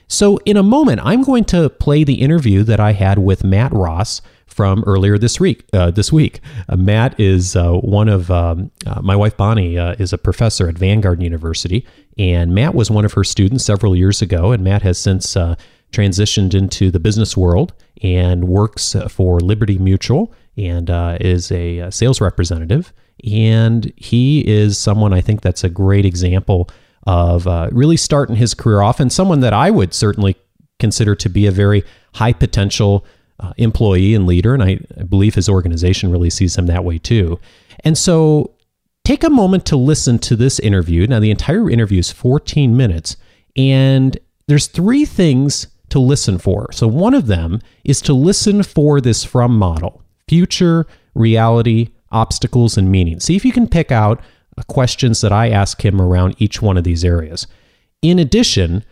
So, 0.06 0.38
in 0.44 0.56
a 0.56 0.62
moment, 0.62 1.00
I'm 1.02 1.22
going 1.22 1.44
to 1.46 1.68
play 1.68 2.04
the 2.04 2.14
interview 2.14 2.62
that 2.62 2.78
I 2.78 2.92
had 2.92 3.18
with 3.18 3.42
Matt 3.42 3.72
Ross 3.72 4.22
from 4.46 4.84
earlier 4.86 5.18
this 5.18 5.40
week. 5.40 5.64
Uh, 5.72 5.90
this 5.90 6.12
week, 6.12 6.40
uh, 6.68 6.76
Matt 6.76 7.18
is 7.18 7.56
uh, 7.56 7.72
one 7.72 8.08
of 8.08 8.30
um, 8.30 8.70
uh, 8.86 9.02
my 9.02 9.16
wife 9.16 9.36
Bonnie 9.36 9.76
uh, 9.76 9.96
is 9.98 10.12
a 10.12 10.18
professor 10.18 10.68
at 10.68 10.78
Vanguard 10.78 11.20
University, 11.20 11.84
and 12.16 12.54
Matt 12.54 12.74
was 12.74 12.90
one 12.90 13.04
of 13.04 13.14
her 13.14 13.24
students 13.24 13.64
several 13.64 13.96
years 13.96 14.22
ago. 14.22 14.52
And 14.52 14.62
Matt 14.62 14.82
has 14.82 14.98
since 14.98 15.36
uh, 15.36 15.56
transitioned 15.94 16.54
into 16.54 16.90
the 16.90 17.00
business 17.00 17.36
world 17.36 17.72
and 18.02 18.44
works 18.44 18.96
for 19.08 19.40
Liberty 19.40 19.78
Mutual 19.78 20.32
and 20.56 20.90
uh, 20.90 21.18
is 21.20 21.50
a 21.52 21.80
uh, 21.80 21.90
sales 21.90 22.20
representative. 22.20 22.92
And 23.30 23.92
he 23.96 24.46
is 24.46 24.76
someone 24.76 25.12
I 25.12 25.20
think 25.20 25.40
that's 25.40 25.64
a 25.64 25.68
great 25.68 26.04
example 26.04 26.68
of 27.06 27.46
uh, 27.46 27.68
really 27.72 27.96
starting 27.96 28.36
his 28.36 28.54
career 28.54 28.80
off, 28.80 28.98
and 28.98 29.12
someone 29.12 29.40
that 29.40 29.52
I 29.52 29.70
would 29.70 29.92
certainly 29.92 30.36
consider 30.78 31.14
to 31.14 31.28
be 31.28 31.46
a 31.46 31.50
very 31.50 31.84
high 32.14 32.32
potential 32.32 33.04
uh, 33.40 33.52
employee 33.56 34.14
and 34.14 34.26
leader, 34.26 34.54
and 34.54 34.62
I, 34.62 34.80
I 34.98 35.02
believe 35.02 35.34
his 35.34 35.48
organization 35.48 36.10
really 36.10 36.30
sees 36.30 36.56
him 36.56 36.66
that 36.66 36.84
way 36.84 36.98
too. 36.98 37.38
And 37.84 37.98
so 37.98 38.54
take 39.04 39.22
a 39.22 39.30
moment 39.30 39.66
to 39.66 39.76
listen 39.76 40.18
to 40.20 40.36
this 40.36 40.58
interview. 40.58 41.06
Now, 41.06 41.20
the 41.20 41.30
entire 41.30 41.68
interview 41.68 41.98
is 41.98 42.10
14 42.10 42.76
minutes, 42.76 43.16
and 43.54 44.16
there's 44.46 44.66
three 44.66 45.04
things 45.04 45.66
to 45.94 46.00
listen 46.00 46.38
for. 46.38 46.72
So, 46.72 46.88
one 46.88 47.14
of 47.14 47.28
them 47.28 47.60
is 47.84 48.02
to 48.02 48.12
listen 48.12 48.64
for 48.64 49.00
this 49.00 49.22
from 49.22 49.56
model 49.56 50.02
future, 50.26 50.86
reality, 51.14 51.90
obstacles, 52.10 52.76
and 52.76 52.90
meaning. 52.90 53.20
See 53.20 53.36
if 53.36 53.44
you 53.44 53.52
can 53.52 53.68
pick 53.68 53.92
out 53.92 54.20
questions 54.66 55.20
that 55.20 55.30
I 55.30 55.50
ask 55.50 55.84
him 55.84 56.00
around 56.00 56.34
each 56.38 56.60
one 56.60 56.76
of 56.76 56.82
these 56.82 57.04
areas. 57.04 57.46
In 58.02 58.18
addition, 58.18 58.84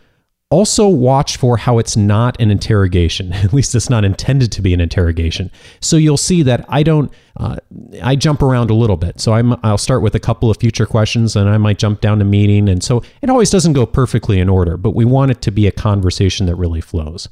also 0.53 0.87
watch 0.87 1.37
for 1.37 1.57
how 1.57 1.79
it's 1.79 1.97
not 1.97 2.39
an 2.39 2.51
interrogation. 2.51 3.33
At 3.45 3.53
least 3.53 3.73
it's 3.73 3.89
not 3.89 4.05
intended 4.05 4.51
to 4.51 4.61
be 4.61 4.71
an 4.71 4.79
interrogation. 4.79 5.49
So 5.81 5.97
you'll 5.97 6.15
see 6.15 6.43
that 6.43 6.63
I 6.69 6.83
don't. 6.83 7.11
Uh, 7.35 7.57
I 8.03 8.15
jump 8.15 8.43
around 8.43 8.69
a 8.69 8.75
little 8.75 8.95
bit. 8.95 9.19
So 9.19 9.33
I'm, 9.33 9.55
I'll 9.63 9.79
start 9.79 10.03
with 10.03 10.13
a 10.13 10.19
couple 10.19 10.51
of 10.51 10.57
future 10.57 10.85
questions, 10.85 11.35
and 11.35 11.49
I 11.49 11.57
might 11.57 11.79
jump 11.79 11.99
down 11.99 12.19
to 12.19 12.25
meaning. 12.25 12.69
And 12.69 12.83
so 12.83 13.01
it 13.23 13.29
always 13.31 13.49
doesn't 13.49 13.73
go 13.73 13.87
perfectly 13.87 14.39
in 14.39 14.49
order, 14.49 14.77
but 14.77 14.91
we 14.91 15.05
want 15.05 15.31
it 15.31 15.41
to 15.41 15.51
be 15.51 15.65
a 15.65 15.71
conversation 15.71 16.45
that 16.45 16.55
really 16.55 16.81
flows. 16.81 17.27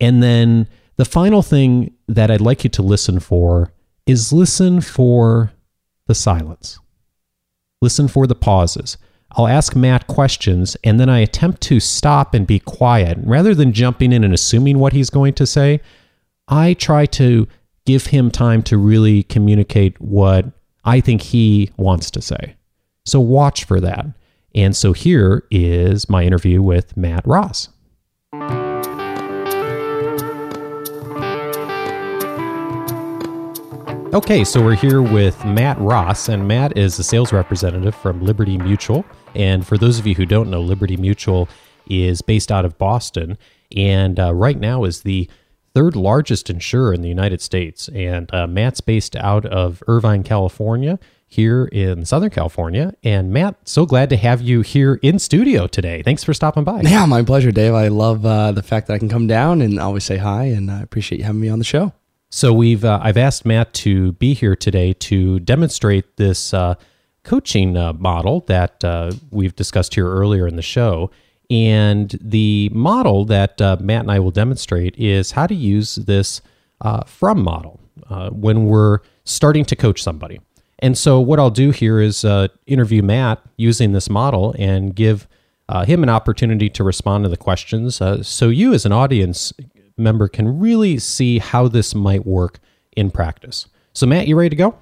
And 0.00 0.22
then 0.22 0.66
the 0.96 1.04
final 1.04 1.42
thing 1.42 1.92
that 2.08 2.30
I'd 2.30 2.40
like 2.40 2.64
you 2.64 2.70
to 2.70 2.82
listen 2.82 3.20
for 3.20 3.74
is 4.06 4.32
listen 4.32 4.80
for 4.80 5.52
the 6.06 6.14
silence. 6.14 6.78
Listen 7.82 8.08
for 8.08 8.26
the 8.26 8.34
pauses. 8.34 8.96
I'll 9.34 9.48
ask 9.48 9.74
Matt 9.74 10.06
questions 10.08 10.76
and 10.84 11.00
then 11.00 11.08
I 11.08 11.20
attempt 11.20 11.62
to 11.62 11.80
stop 11.80 12.34
and 12.34 12.46
be 12.46 12.58
quiet. 12.58 13.18
Rather 13.22 13.54
than 13.54 13.72
jumping 13.72 14.12
in 14.12 14.24
and 14.24 14.34
assuming 14.34 14.78
what 14.78 14.92
he's 14.92 15.10
going 15.10 15.34
to 15.34 15.46
say, 15.46 15.80
I 16.48 16.74
try 16.74 17.06
to 17.06 17.48
give 17.86 18.06
him 18.06 18.30
time 18.30 18.62
to 18.64 18.76
really 18.76 19.22
communicate 19.22 20.00
what 20.00 20.46
I 20.84 21.00
think 21.00 21.22
he 21.22 21.70
wants 21.76 22.10
to 22.12 22.20
say. 22.20 22.56
So 23.06 23.20
watch 23.20 23.64
for 23.64 23.80
that. 23.80 24.06
And 24.54 24.76
so 24.76 24.92
here 24.92 25.46
is 25.50 26.10
my 26.10 26.24
interview 26.24 26.60
with 26.62 26.94
Matt 26.96 27.26
Ross. 27.26 27.70
Okay, 34.14 34.44
so 34.44 34.62
we're 34.62 34.74
here 34.74 35.00
with 35.00 35.42
Matt 35.42 35.78
Ross, 35.78 36.28
and 36.28 36.46
Matt 36.46 36.76
is 36.76 36.98
a 36.98 37.02
sales 37.02 37.32
representative 37.32 37.94
from 37.94 38.22
Liberty 38.22 38.58
Mutual. 38.58 39.06
And 39.34 39.66
for 39.66 39.78
those 39.78 39.98
of 39.98 40.06
you 40.06 40.14
who 40.14 40.26
don't 40.26 40.50
know, 40.50 40.60
Liberty 40.60 40.96
Mutual 40.96 41.48
is 41.86 42.22
based 42.22 42.52
out 42.52 42.64
of 42.64 42.78
Boston, 42.78 43.38
and 43.76 44.18
uh, 44.20 44.34
right 44.34 44.58
now 44.58 44.84
is 44.84 45.02
the 45.02 45.28
third 45.74 45.96
largest 45.96 46.50
insurer 46.50 46.92
in 46.92 47.02
the 47.02 47.08
United 47.08 47.40
States. 47.40 47.88
And 47.88 48.32
uh, 48.34 48.46
Matt's 48.46 48.80
based 48.80 49.16
out 49.16 49.46
of 49.46 49.82
Irvine, 49.88 50.22
California, 50.22 50.98
here 51.26 51.64
in 51.72 52.04
Southern 52.04 52.28
California. 52.28 52.94
And 53.02 53.32
Matt, 53.32 53.66
so 53.66 53.86
glad 53.86 54.10
to 54.10 54.18
have 54.18 54.42
you 54.42 54.60
here 54.60 55.00
in 55.02 55.18
studio 55.18 55.66
today. 55.66 56.02
Thanks 56.02 56.22
for 56.22 56.34
stopping 56.34 56.62
by. 56.62 56.82
Yeah, 56.82 57.06
my 57.06 57.22
pleasure, 57.22 57.50
Dave. 57.50 57.72
I 57.72 57.88
love 57.88 58.26
uh, 58.26 58.52
the 58.52 58.62
fact 58.62 58.86
that 58.88 58.94
I 58.94 58.98
can 58.98 59.08
come 59.08 59.26
down 59.26 59.62
and 59.62 59.80
always 59.80 60.04
say 60.04 60.18
hi, 60.18 60.44
and 60.44 60.70
I 60.70 60.82
appreciate 60.82 61.18
you 61.18 61.24
having 61.24 61.40
me 61.40 61.48
on 61.48 61.58
the 61.58 61.64
show. 61.64 61.94
So 62.28 62.52
we've 62.52 62.84
uh, 62.84 63.00
I've 63.02 63.16
asked 63.16 63.46
Matt 63.46 63.72
to 63.74 64.12
be 64.12 64.34
here 64.34 64.54
today 64.54 64.92
to 64.94 65.40
demonstrate 65.40 66.16
this 66.18 66.52
uh, 66.52 66.74
coaching 67.24 67.76
uh, 67.76 67.92
model 67.94 68.40
that 68.46 68.82
uh, 68.84 69.12
we've 69.30 69.54
discussed 69.54 69.94
here 69.94 70.08
earlier 70.08 70.46
in 70.46 70.56
the 70.56 70.62
show. 70.62 71.10
And 71.50 72.16
the 72.20 72.70
model 72.72 73.24
that 73.26 73.60
uh, 73.60 73.76
Matt 73.80 74.02
and 74.02 74.10
I 74.10 74.18
will 74.18 74.30
demonstrate 74.30 74.96
is 74.96 75.32
how 75.32 75.46
to 75.46 75.54
use 75.54 75.96
this 75.96 76.40
uh, 76.80 77.04
from 77.04 77.42
model 77.42 77.78
when 78.30 78.66
we're 78.66 78.98
starting 79.24 79.64
to 79.64 79.74
coach 79.74 80.02
somebody. 80.02 80.38
And 80.80 80.98
so 80.98 81.18
what 81.18 81.38
I'll 81.38 81.50
do 81.50 81.70
here 81.70 81.98
is 81.98 82.26
interview 82.66 83.02
Matt 83.02 83.40
using 83.56 83.92
this 83.92 84.10
model 84.10 84.54
and 84.58 84.94
give 84.94 85.26
him 85.86 86.02
an 86.02 86.10
opportunity 86.10 86.68
to 86.70 86.84
respond 86.84 87.24
to 87.24 87.30
the 87.30 87.38
questions. 87.38 88.00
so 88.22 88.48
you, 88.48 88.74
as 88.74 88.84
an 88.84 88.92
audience, 88.92 89.54
member 89.96 90.28
can 90.28 90.58
really 90.58 90.98
see 90.98 91.38
how 91.38 91.68
this 91.68 91.94
might 91.94 92.26
work 92.26 92.58
in 92.96 93.10
practice. 93.10 93.66
So, 93.94 94.06
Matt, 94.06 94.26
you 94.26 94.36
ready 94.36 94.50
to 94.50 94.56
go? 94.56 94.74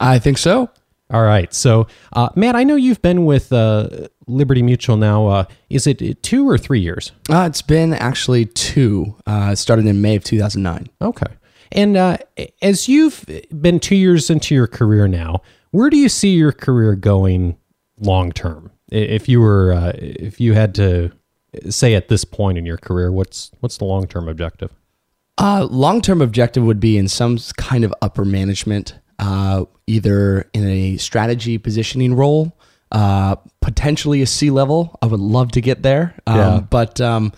I 0.00 0.18
think 0.18 0.38
so. 0.38 0.70
All 1.14 1.22
right. 1.22 1.54
So, 1.54 1.86
uh, 2.14 2.30
Matt, 2.34 2.56
I 2.56 2.64
know 2.64 2.74
you've 2.74 3.00
been 3.00 3.24
with 3.24 3.52
uh, 3.52 4.08
Liberty 4.26 4.62
Mutual 4.62 4.96
now. 4.96 5.28
Uh, 5.28 5.44
is 5.70 5.86
it 5.86 6.24
two 6.24 6.48
or 6.48 6.58
three 6.58 6.80
years? 6.80 7.12
Uh, 7.30 7.46
it's 7.48 7.62
been 7.62 7.94
actually 7.94 8.46
two. 8.46 9.14
Uh, 9.24 9.50
it 9.52 9.56
started 9.56 9.86
in 9.86 10.00
May 10.00 10.16
of 10.16 10.24
2009. 10.24 10.88
Okay. 11.00 11.32
And 11.70 11.96
uh, 11.96 12.16
as 12.60 12.88
you've 12.88 13.24
been 13.56 13.78
two 13.78 13.94
years 13.94 14.28
into 14.28 14.56
your 14.56 14.66
career 14.66 15.06
now, 15.06 15.42
where 15.70 15.88
do 15.88 15.96
you 15.96 16.08
see 16.08 16.34
your 16.34 16.50
career 16.50 16.96
going 16.96 17.58
long 18.00 18.32
term? 18.32 18.72
If 18.90 19.28
you 19.28 19.40
were, 19.40 19.92
if 19.96 20.40
you 20.40 20.54
had 20.54 20.74
to 20.74 21.12
say 21.70 21.94
at 21.94 22.08
this 22.08 22.24
point 22.24 22.58
in 22.58 22.66
your 22.66 22.76
career, 22.76 23.12
what's 23.12 23.52
what's 23.60 23.76
the 23.76 23.84
long 23.84 24.08
term 24.08 24.28
objective? 24.28 24.72
Uh, 25.38 25.66
long 25.70 26.00
term 26.00 26.20
objective 26.20 26.64
would 26.64 26.80
be 26.80 26.96
in 26.96 27.06
some 27.06 27.38
kind 27.56 27.84
of 27.84 27.94
upper 28.02 28.24
management, 28.24 28.94
uh, 29.18 29.64
either 29.86 30.48
in 30.52 30.66
a 30.66 30.96
strategy 30.96 31.58
positioning 31.58 32.14
role, 32.14 32.56
uh, 32.92 33.36
potentially 33.60 34.22
a 34.22 34.26
C 34.26 34.50
level. 34.50 34.98
I 35.02 35.06
would 35.06 35.20
love 35.20 35.52
to 35.52 35.60
get 35.60 35.82
there, 35.82 36.14
um, 36.26 36.36
yeah. 36.36 36.60
but 36.60 37.00
um, 37.00 37.32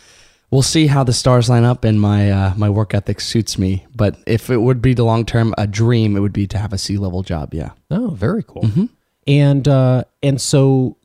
we'll 0.50 0.62
see 0.62 0.86
how 0.86 1.04
the 1.04 1.12
stars 1.12 1.48
line 1.48 1.64
up 1.64 1.84
and 1.84 2.00
my 2.00 2.30
uh, 2.30 2.54
my 2.56 2.70
work 2.70 2.94
ethic 2.94 3.20
suits 3.20 3.58
me. 3.58 3.86
But 3.94 4.16
if 4.26 4.50
it 4.50 4.58
would 4.58 4.80
be 4.80 4.94
the 4.94 5.04
long 5.04 5.24
term 5.24 5.54
a 5.58 5.66
dream, 5.66 6.16
it 6.16 6.20
would 6.20 6.32
be 6.32 6.46
to 6.48 6.58
have 6.58 6.72
a 6.72 6.78
C 6.78 6.98
level 6.98 7.22
job. 7.22 7.54
Yeah. 7.54 7.70
Oh, 7.90 8.10
very 8.10 8.42
cool. 8.42 8.62
Mm-hmm. 8.62 8.84
And 9.26 9.68
uh, 9.68 10.04
and 10.22 10.40
so 10.40 10.96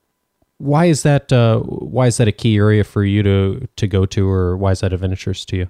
why 0.57 0.85
is 0.85 1.03
that? 1.03 1.31
Uh, 1.31 1.59
why 1.59 2.07
is 2.07 2.17
that 2.17 2.27
a 2.27 2.31
key 2.31 2.55
area 2.57 2.83
for 2.83 3.03
you 3.03 3.23
to 3.23 3.67
to 3.75 3.87
go 3.87 4.05
to, 4.05 4.29
or 4.29 4.57
why 4.57 4.71
is 4.71 4.81
that 4.81 4.93
of 4.93 5.03
interest 5.03 5.49
to 5.49 5.57
you? 5.57 5.69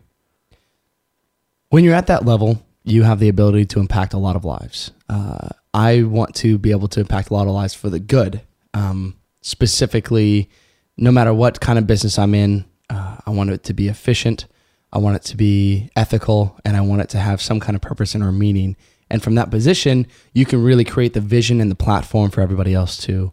When 1.70 1.86
you're 1.86 1.96
at 1.96 2.08
that 2.08 2.26
level, 2.26 2.62
you 2.84 3.04
have 3.04 3.20
the 3.20 3.30
ability 3.30 3.66
to 3.66 3.80
impact 3.80 4.14
a 4.14 4.18
lot 4.18 4.36
of 4.36 4.46
lives. 4.46 4.92
Uh, 5.10 5.50
I 5.74 6.04
want 6.04 6.36
to 6.36 6.58
be 6.58 6.72
able 6.72 6.88
to 6.90 7.00
impact 7.00 7.30
a 7.30 7.34
lot 7.34 7.48
of 7.48 7.54
lives 7.54 7.74
for 7.74 7.90
the 7.90 8.00
good. 8.00 8.42
Um, 8.74 9.16
specifically, 9.42 10.50
no 10.98 11.12
matter 11.12 11.34
what 11.34 11.60
kind 11.60 11.78
of 11.80 11.88
business 11.88 12.18
I'm 12.18 12.34
in, 12.34 12.66
uh, 12.90 13.18
I 13.26 13.30
want 13.30 13.52
it 13.52 13.64
to 13.66 13.74
be 13.74 13.88
efficient. 13.88 14.46
I 14.94 14.98
want 14.98 15.16
it 15.16 15.24
to 15.24 15.38
be 15.38 15.90
ethical, 15.96 16.60
and 16.66 16.76
I 16.76 16.82
want 16.82 17.02
it 17.02 17.10
to 17.10 17.18
have 17.20 17.42
some 17.42 17.60
kind 17.60 17.76
of 17.76 17.82
purpose 17.82 18.14
and 18.14 18.24
or 18.24 18.32
meaning. 18.32 18.76
And 19.10 19.24
from 19.24 19.36
that 19.36 19.50
position, 19.50 20.08
you 20.34 20.46
can 20.46 20.64
really 20.64 20.84
create 20.84 21.14
the 21.14 21.22
vision 21.22 21.62
and 21.62 21.72
the 21.72 21.76
platform 21.76 22.30
for 22.30 22.42
everybody 22.42 22.74
else 22.74 22.98
to 23.00 23.32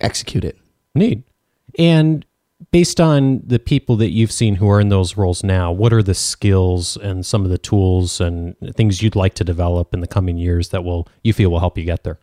execute 0.00 0.44
it. 0.44 0.58
Neat. 0.94 1.22
And 1.78 2.24
based 2.70 3.00
on 3.00 3.42
the 3.44 3.58
people 3.58 3.96
that 3.96 4.10
you've 4.10 4.32
seen 4.32 4.56
who 4.56 4.68
are 4.68 4.80
in 4.80 4.88
those 4.88 5.16
roles 5.16 5.42
now, 5.42 5.72
what 5.72 5.92
are 5.92 6.02
the 6.02 6.14
skills 6.14 6.96
and 6.96 7.24
some 7.24 7.44
of 7.44 7.50
the 7.50 7.58
tools 7.58 8.20
and 8.20 8.56
things 8.74 9.02
you'd 9.02 9.16
like 9.16 9.34
to 9.34 9.44
develop 9.44 9.94
in 9.94 10.00
the 10.00 10.06
coming 10.06 10.38
years 10.38 10.68
that 10.70 10.84
will 10.84 11.08
you 11.22 11.32
feel 11.32 11.50
will 11.50 11.60
help 11.60 11.78
you 11.78 11.84
get 11.84 12.04
there? 12.04 12.18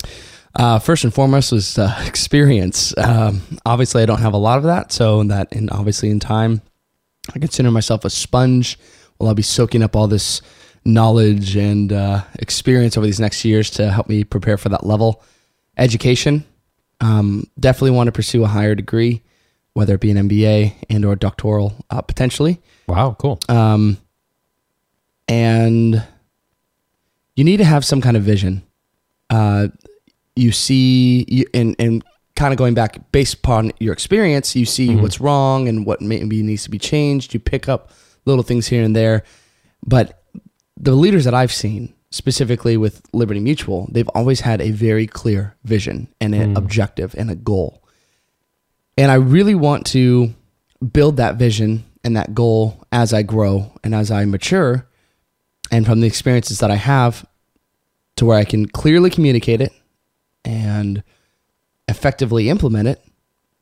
Uh, 0.55 0.79
first 0.79 1.03
and 1.03 1.13
foremost 1.13 1.51
was 1.51 1.77
uh, 1.77 2.01
experience. 2.05 2.95
Um, 2.97 3.41
obviously, 3.65 4.03
I 4.03 4.05
don't 4.05 4.21
have 4.21 4.33
a 4.33 4.37
lot 4.37 4.57
of 4.57 4.63
that, 4.65 4.91
so 4.91 5.23
that 5.23 5.53
and 5.53 5.69
obviously 5.71 6.09
in 6.09 6.19
time, 6.19 6.61
I 7.33 7.39
consider 7.39 7.71
myself 7.71 8.05
a 8.05 8.09
sponge. 8.09 8.77
Well, 9.19 9.29
I'll 9.29 9.35
be 9.35 9.43
soaking 9.43 9.83
up 9.83 9.95
all 9.95 10.07
this 10.07 10.41
knowledge 10.83 11.55
and 11.55 11.93
uh, 11.93 12.23
experience 12.39 12.97
over 12.97 13.05
these 13.05 13.19
next 13.19 13.45
years 13.45 13.69
to 13.71 13.91
help 13.91 14.09
me 14.09 14.23
prepare 14.23 14.57
for 14.57 14.69
that 14.69 14.85
level. 14.85 15.23
Education, 15.77 16.43
um, 16.99 17.45
definitely 17.59 17.91
want 17.91 18.07
to 18.07 18.11
pursue 18.11 18.43
a 18.43 18.47
higher 18.47 18.75
degree, 18.75 19.21
whether 19.73 19.95
it 19.95 20.01
be 20.01 20.11
an 20.11 20.29
MBA 20.29 20.73
and 20.89 21.05
or 21.05 21.15
doctoral 21.15 21.73
uh, 21.89 22.01
potentially. 22.01 22.61
Wow, 22.87 23.15
cool. 23.17 23.39
Um, 23.47 23.97
and 25.27 26.03
you 27.35 27.43
need 27.43 27.57
to 27.57 27.65
have 27.65 27.85
some 27.85 28.01
kind 28.01 28.17
of 28.17 28.23
vision. 28.23 28.63
Uh, 29.29 29.69
you 30.35 30.51
see, 30.51 31.25
you, 31.27 31.45
and 31.53 31.75
and 31.79 32.03
kind 32.35 32.53
of 32.53 32.57
going 32.57 32.73
back 32.73 33.11
based 33.11 33.35
upon 33.35 33.71
your 33.79 33.93
experience, 33.93 34.55
you 34.55 34.65
see 34.65 34.89
mm-hmm. 34.89 35.01
what's 35.01 35.21
wrong 35.21 35.67
and 35.67 35.85
what 35.85 36.01
maybe 36.01 36.41
needs 36.41 36.63
to 36.63 36.69
be 36.69 36.79
changed. 36.79 37.33
You 37.33 37.39
pick 37.39 37.69
up 37.69 37.91
little 38.25 38.43
things 38.43 38.67
here 38.67 38.83
and 38.83 38.95
there, 38.95 39.23
but 39.85 40.23
the 40.77 40.93
leaders 40.93 41.25
that 41.25 41.33
I've 41.33 41.51
seen 41.51 41.93
specifically 42.09 42.75
with 42.77 43.01
Liberty 43.13 43.39
Mutual, 43.39 43.87
they've 43.91 44.07
always 44.09 44.41
had 44.41 44.61
a 44.61 44.71
very 44.71 45.07
clear 45.07 45.55
vision 45.63 46.07
and 46.19 46.35
an 46.35 46.53
mm. 46.53 46.57
objective 46.57 47.15
and 47.17 47.31
a 47.31 47.35
goal. 47.35 47.80
And 49.01 49.09
I 49.09 49.15
really 49.15 49.55
want 49.55 49.87
to 49.87 50.31
build 50.93 51.17
that 51.17 51.37
vision 51.37 51.83
and 52.03 52.15
that 52.15 52.35
goal 52.35 52.85
as 52.91 53.15
I 53.15 53.23
grow 53.23 53.71
and 53.83 53.95
as 53.95 54.11
I 54.11 54.25
mature 54.25 54.87
and 55.71 55.87
from 55.87 56.01
the 56.01 56.07
experiences 56.07 56.59
that 56.59 56.69
I 56.69 56.75
have 56.75 57.25
to 58.17 58.27
where 58.27 58.37
I 58.37 58.43
can 58.43 58.67
clearly 58.67 59.09
communicate 59.09 59.59
it 59.59 59.73
and 60.45 61.01
effectively 61.87 62.47
implement 62.47 62.89
it 62.89 63.03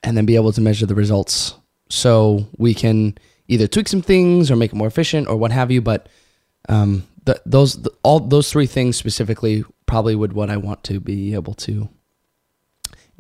and 0.03 0.17
then 0.17 0.25
be 0.25 0.36
able 0.36 0.51
to 0.51 0.60
measure 0.60 0.86
the 0.86 0.93
results 0.93 1.55
so 1.88 2.46
we 2.58 2.74
can 2.74 3.17
either 3.48 3.65
tweak 3.65 3.88
some 3.88 4.01
things 4.01 4.51
or 4.51 4.58
make 4.58 4.74
it 4.74 4.75
more 4.75 4.88
efficient 4.88 5.29
or 5.29 5.38
what 5.38 5.53
have 5.53 5.72
you 5.72 5.81
but 5.81 6.10
um, 6.67 7.08
those 7.46 7.88
all 8.03 8.19
those 8.19 8.51
three 8.51 8.67
things 8.67 8.98
specifically 8.98 9.63
probably 9.86 10.15
would 10.15 10.34
what 10.34 10.50
I 10.50 10.58
want 10.58 10.84
to 10.84 11.00
be 11.00 11.34
able 11.34 11.53
to 11.53 11.88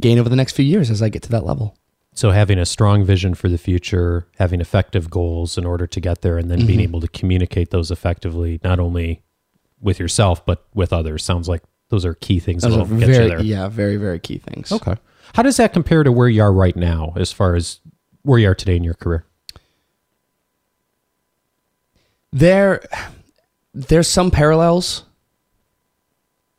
gain 0.01 0.19
over 0.19 0.27
the 0.27 0.35
next 0.35 0.57
few 0.57 0.65
years 0.65 0.91
as 0.91 1.01
I 1.01 1.07
get 1.07 1.23
to 1.23 1.29
that 1.29 1.45
level. 1.45 1.78
So 2.13 2.31
having 2.31 2.57
a 2.57 2.65
strong 2.65 3.05
vision 3.05 3.33
for 3.33 3.47
the 3.47 3.57
future, 3.57 4.27
having 4.37 4.59
effective 4.59 5.09
goals 5.09 5.57
in 5.57 5.65
order 5.65 5.87
to 5.87 6.01
get 6.01 6.21
there, 6.21 6.37
and 6.37 6.49
then 6.51 6.59
mm-hmm. 6.59 6.67
being 6.67 6.79
able 6.81 6.99
to 7.01 7.07
communicate 7.07 7.69
those 7.69 7.91
effectively, 7.91 8.59
not 8.63 8.79
only 8.79 9.23
with 9.79 9.99
yourself 9.99 10.45
but 10.45 10.65
with 10.73 10.91
others, 10.91 11.23
sounds 11.23 11.47
like 11.47 11.63
those 11.89 12.05
are 12.05 12.15
key 12.15 12.39
things 12.39 12.63
those 12.63 12.73
that 12.73 12.79
will 12.79 12.85
very, 12.85 13.13
get 13.13 13.21
you 13.21 13.29
there. 13.29 13.41
Yeah, 13.41 13.67
very 13.69 13.95
very 13.95 14.19
key 14.19 14.37
things. 14.37 14.71
Okay, 14.71 14.95
how 15.33 15.43
does 15.43 15.57
that 15.57 15.71
compare 15.71 16.03
to 16.03 16.11
where 16.11 16.27
you 16.27 16.41
are 16.41 16.51
right 16.51 16.75
now, 16.75 17.13
as 17.15 17.31
far 17.31 17.55
as 17.55 17.79
where 18.23 18.39
you 18.39 18.49
are 18.49 18.55
today 18.55 18.75
in 18.75 18.83
your 18.83 18.95
career? 18.95 19.25
There, 22.31 22.83
there's 23.73 24.07
some 24.07 24.29
parallels. 24.29 25.03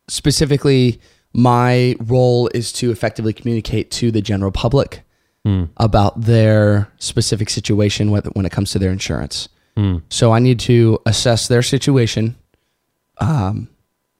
Specifically, 0.09 0.99
my 1.33 1.95
role 1.99 2.49
is 2.53 2.73
to 2.73 2.91
effectively 2.91 3.31
communicate 3.31 3.89
to 3.91 4.11
the 4.11 4.21
general 4.21 4.51
public 4.51 5.03
about 5.77 6.21
their 6.21 6.87
specific 6.99 7.49
situation 7.49 8.11
when 8.11 8.23
when 8.33 8.45
it 8.45 8.51
comes 8.51 8.71
to 8.71 8.79
their 8.79 8.91
insurance. 8.91 9.49
So 10.09 10.31
I 10.31 10.39
need 10.39 10.59
to 10.61 10.99
assess 11.05 11.47
their 11.47 11.63
situation, 11.63 12.35
um, 13.17 13.67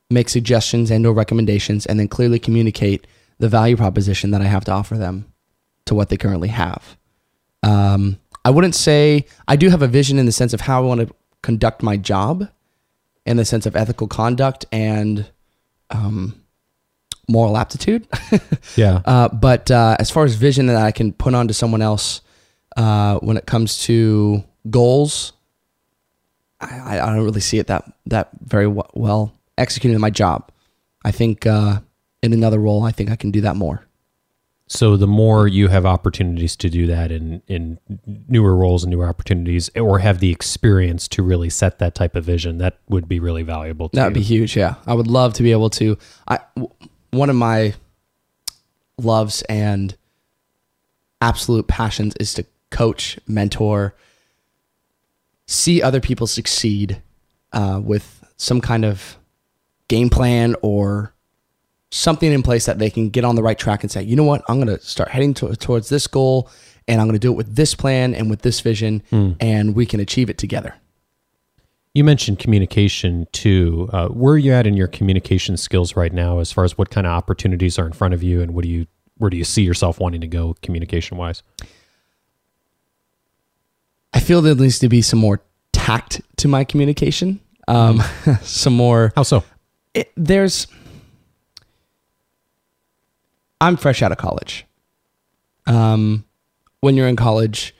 make 0.09 0.29
suggestions 0.29 0.89
and 0.89 1.05
or 1.05 1.13
recommendations, 1.13 1.85
and 1.85 1.99
then 1.99 2.07
clearly 2.07 2.39
communicate 2.39 3.05
the 3.37 3.49
value 3.49 3.75
proposition 3.77 4.31
that 4.31 4.41
I 4.41 4.45
have 4.45 4.65
to 4.65 4.71
offer 4.71 4.97
them 4.97 5.25
to 5.85 5.93
what 5.95 6.09
they 6.09 6.17
currently 6.17 6.49
have. 6.49 6.97
Um, 7.63 8.17
I 8.43 8.49
wouldn't 8.49 8.75
say 8.75 9.25
I 9.47 9.55
do 9.55 9.69
have 9.69 9.83
a 9.83 9.87
vision 9.87 10.17
in 10.17 10.25
the 10.25 10.31
sense 10.31 10.53
of 10.53 10.61
how 10.61 10.81
I 10.81 10.85
want 10.85 11.01
to 11.01 11.13
conduct 11.43 11.83
my 11.83 11.97
job, 11.97 12.49
in 13.25 13.37
the 13.37 13.45
sense 13.45 13.67
of 13.67 13.75
ethical 13.75 14.07
conduct 14.07 14.65
and 14.71 15.29
um, 15.91 16.40
moral 17.27 17.57
aptitude. 17.57 18.07
Yeah. 18.77 19.01
Uh, 19.03 19.27
but 19.27 19.69
uh, 19.69 19.97
as 19.99 20.09
far 20.09 20.23
as 20.23 20.35
vision 20.35 20.67
that 20.67 20.77
I 20.77 20.91
can 20.91 21.11
put 21.11 21.33
onto 21.33 21.53
someone 21.53 21.81
else 21.81 22.21
uh, 22.77 23.17
when 23.19 23.35
it 23.35 23.45
comes 23.45 23.83
to 23.83 24.43
goals, 24.69 25.33
I, 26.61 26.99
I 27.01 27.05
don't 27.07 27.25
really 27.25 27.41
see 27.41 27.59
it 27.59 27.67
that 27.67 27.91
that 28.05 28.29
very 28.41 28.67
well 28.67 29.33
executing 29.57 29.99
my 29.99 30.09
job. 30.09 30.51
I 31.03 31.11
think 31.11 31.45
uh, 31.45 31.79
in 32.21 32.33
another 32.33 32.59
role, 32.59 32.83
I 32.83 32.91
think 32.91 33.09
I 33.09 33.15
can 33.15 33.31
do 33.31 33.41
that 33.41 33.55
more. 33.55 33.85
So 34.67 34.95
the 34.95 35.07
more 35.07 35.49
you 35.49 35.67
have 35.67 35.85
opportunities 35.85 36.55
to 36.55 36.69
do 36.69 36.87
that 36.87 37.11
in 37.11 37.41
in 37.47 37.77
newer 38.29 38.55
roles 38.55 38.85
and 38.85 38.91
newer 38.91 39.05
opportunities, 39.07 39.69
or 39.75 39.99
have 39.99 40.19
the 40.19 40.31
experience 40.31 41.09
to 41.09 41.23
really 41.23 41.49
set 41.49 41.79
that 41.79 41.93
type 41.93 42.15
of 42.15 42.23
vision, 42.23 42.57
that 42.59 42.77
would 42.87 43.09
be 43.09 43.19
really 43.19 43.43
valuable. 43.43 43.89
To 43.89 43.95
That 43.97 44.05
would 44.05 44.13
be 44.13 44.21
huge. 44.21 44.55
Yeah, 44.55 44.75
I 44.87 44.93
would 44.93 45.07
love 45.07 45.33
to 45.33 45.43
be 45.43 45.51
able 45.51 45.69
to. 45.71 45.97
I 46.25 46.39
one 47.12 47.30
of 47.30 47.36
my 47.36 47.74
loves 48.98 49.41
and 49.44 49.96
absolute 51.22 51.68
passions 51.68 52.15
is 52.20 52.34
to 52.36 52.46
coach, 52.70 53.20
mentor, 53.27 53.94
see 55.48 55.82
other 55.82 56.00
people 56.00 56.27
succeed 56.27 57.01
uh, 57.53 57.80
with 57.84 58.24
some 58.38 58.62
kind 58.62 58.86
of 58.86 59.18
game 59.88 60.10
plan 60.10 60.56
or 60.62 61.13
something 61.91 62.32
in 62.32 62.41
place 62.41 62.65
that 62.65 62.80
they 62.80 62.89
can 62.89 63.10
get 63.10 63.25
on 63.25 63.36
the 63.36 63.44
right 63.44 63.60
track 63.60 63.84
and 63.84 63.91
say, 63.91 64.01
you 64.01 64.15
know 64.15 64.24
what, 64.24 64.41
I'm 64.48 64.56
going 64.62 64.75
to 64.77 64.84
start 64.84 65.10
heading 65.10 65.34
to- 65.36 65.53
towards 65.58 65.89
this 65.89 66.08
goal, 66.08 66.50
and 66.88 67.01
I'm 67.01 67.08
going 67.08 67.15
to 67.15 67.20
do 67.20 67.32
it 67.32 67.36
with 67.36 67.56
this 67.56 67.75
plan 67.75 68.15
and 68.15 68.30
with 68.30 68.41
this 68.41 68.62
vision, 68.62 69.03
and 69.41 69.75
we 69.75 69.86
can 69.86 70.00
achieve 70.00 70.30
it 70.30 70.38
together. 70.38 70.75
You 71.93 72.03
mentioned 72.03 72.39
communication 72.39 73.27
too. 73.33 73.89
Uh, 73.91 74.07
where 74.07 74.36
are 74.36 74.38
you 74.38 74.53
at 74.53 74.65
in 74.65 74.75
your 74.75 74.88
communication 74.88 75.57
skills 75.57 75.95
right 75.95 76.13
now, 76.13 76.39
as 76.39 76.51
far 76.51 76.63
as 76.63 76.77
what 76.77 76.89
kind 76.89 77.05
of 77.05 77.12
opportunities 77.12 77.77
are 77.77 77.86
in 77.86 77.91
front 77.91 78.13
of 78.13 78.24
you, 78.24 78.41
and 78.41 78.53
what 78.53 78.63
do 78.63 78.69
you 78.69 78.88
where 79.17 79.29
do 79.29 79.38
you 79.38 79.43
see 79.43 79.62
yourself 79.62 80.00
wanting 80.00 80.21
to 80.21 80.27
go 80.27 80.55
communication 80.62 81.17
wise? 81.17 81.43
I 84.13 84.19
feel 84.19 84.41
there 84.41 84.55
needs 84.55 84.79
to 84.79 84.89
be 84.89 85.01
some 85.01 85.19
more 85.19 85.41
tact 85.74 86.21
to 86.38 86.48
my 86.48 86.63
communication. 86.63 87.39
Um, 87.67 88.01
some 88.41 88.74
more. 88.74 89.12
How 89.15 89.24
so? 89.24 89.43
It, 89.93 90.12
there's. 90.15 90.67
I'm 93.60 93.77
fresh 93.77 94.01
out 94.01 94.12
of 94.12 94.17
college. 94.17 94.65
Um, 95.67 96.25
when 96.79 96.95
you're 96.95 97.07
in 97.07 97.15
college, 97.15 97.75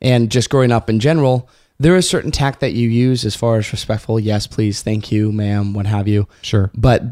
and 0.00 0.30
just 0.30 0.50
growing 0.50 0.72
up 0.72 0.88
in 0.88 0.98
general, 1.00 1.48
there 1.78 1.96
is 1.96 2.08
certain 2.08 2.30
tact 2.30 2.60
that 2.60 2.72
you 2.72 2.88
use 2.88 3.24
as 3.24 3.36
far 3.36 3.56
as 3.56 3.70
respectful. 3.72 4.18
Yes, 4.18 4.46
please, 4.46 4.82
thank 4.82 5.12
you, 5.12 5.32
ma'am, 5.32 5.74
what 5.74 5.86
have 5.86 6.08
you. 6.08 6.28
Sure. 6.42 6.70
But 6.74 7.02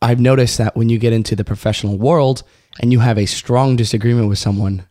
I've 0.00 0.20
noticed 0.20 0.58
that 0.58 0.76
when 0.76 0.88
you 0.88 0.98
get 0.98 1.12
into 1.12 1.36
the 1.36 1.44
professional 1.44 1.98
world 1.98 2.42
and 2.80 2.92
you 2.92 3.00
have 3.00 3.18
a 3.18 3.26
strong 3.26 3.76
disagreement 3.76 4.28
with 4.28 4.38
someone, 4.38 4.86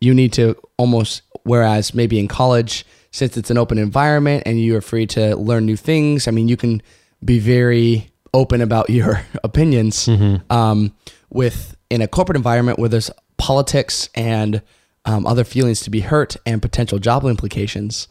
you 0.00 0.14
need 0.14 0.32
to 0.34 0.56
almost, 0.78 1.22
whereas 1.42 1.94
maybe 1.94 2.18
in 2.18 2.28
college, 2.28 2.86
since 3.10 3.36
it's 3.36 3.50
an 3.50 3.58
open 3.58 3.76
environment 3.76 4.44
and 4.46 4.60
you 4.60 4.76
are 4.76 4.80
free 4.80 5.06
to 5.08 5.36
learn 5.36 5.66
new 5.66 5.76
things, 5.76 6.28
I 6.28 6.30
mean, 6.30 6.48
you 6.48 6.56
can 6.56 6.80
be 7.24 7.38
very 7.38 8.10
open 8.32 8.60
about 8.60 8.88
your 8.90 9.22
opinions. 9.44 10.08
Um, 10.48 10.94
with 11.28 11.76
in 11.90 12.02
a 12.02 12.08
corporate 12.08 12.36
environment 12.36 12.78
where 12.78 12.88
there's 12.88 13.10
politics 13.36 14.08
and 14.14 14.62
um, 15.04 15.26
other 15.26 15.44
feelings 15.44 15.80
to 15.80 15.90
be 15.90 16.00
hurt 16.00 16.36
and 16.44 16.60
potential 16.60 16.98
job 16.98 17.24
implications, 17.24 18.08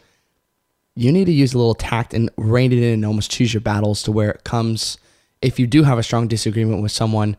you 0.99 1.13
need 1.13 1.25
to 1.25 1.31
use 1.31 1.53
a 1.53 1.57
little 1.57 1.75
tact 1.75 2.13
and 2.13 2.29
rein 2.35 2.73
it 2.73 2.79
in 2.79 2.95
and 2.95 3.05
almost 3.05 3.31
choose 3.31 3.53
your 3.53 3.62
battles 3.62 4.03
to 4.03 4.12
where 4.12 4.31
it 4.31 4.43
comes. 4.43 4.97
If 5.41 5.57
you 5.57 5.65
do 5.65 5.83
have 5.83 5.97
a 5.97 6.03
strong 6.03 6.27
disagreement 6.27 6.81
with 6.81 6.91
someone, 6.91 7.38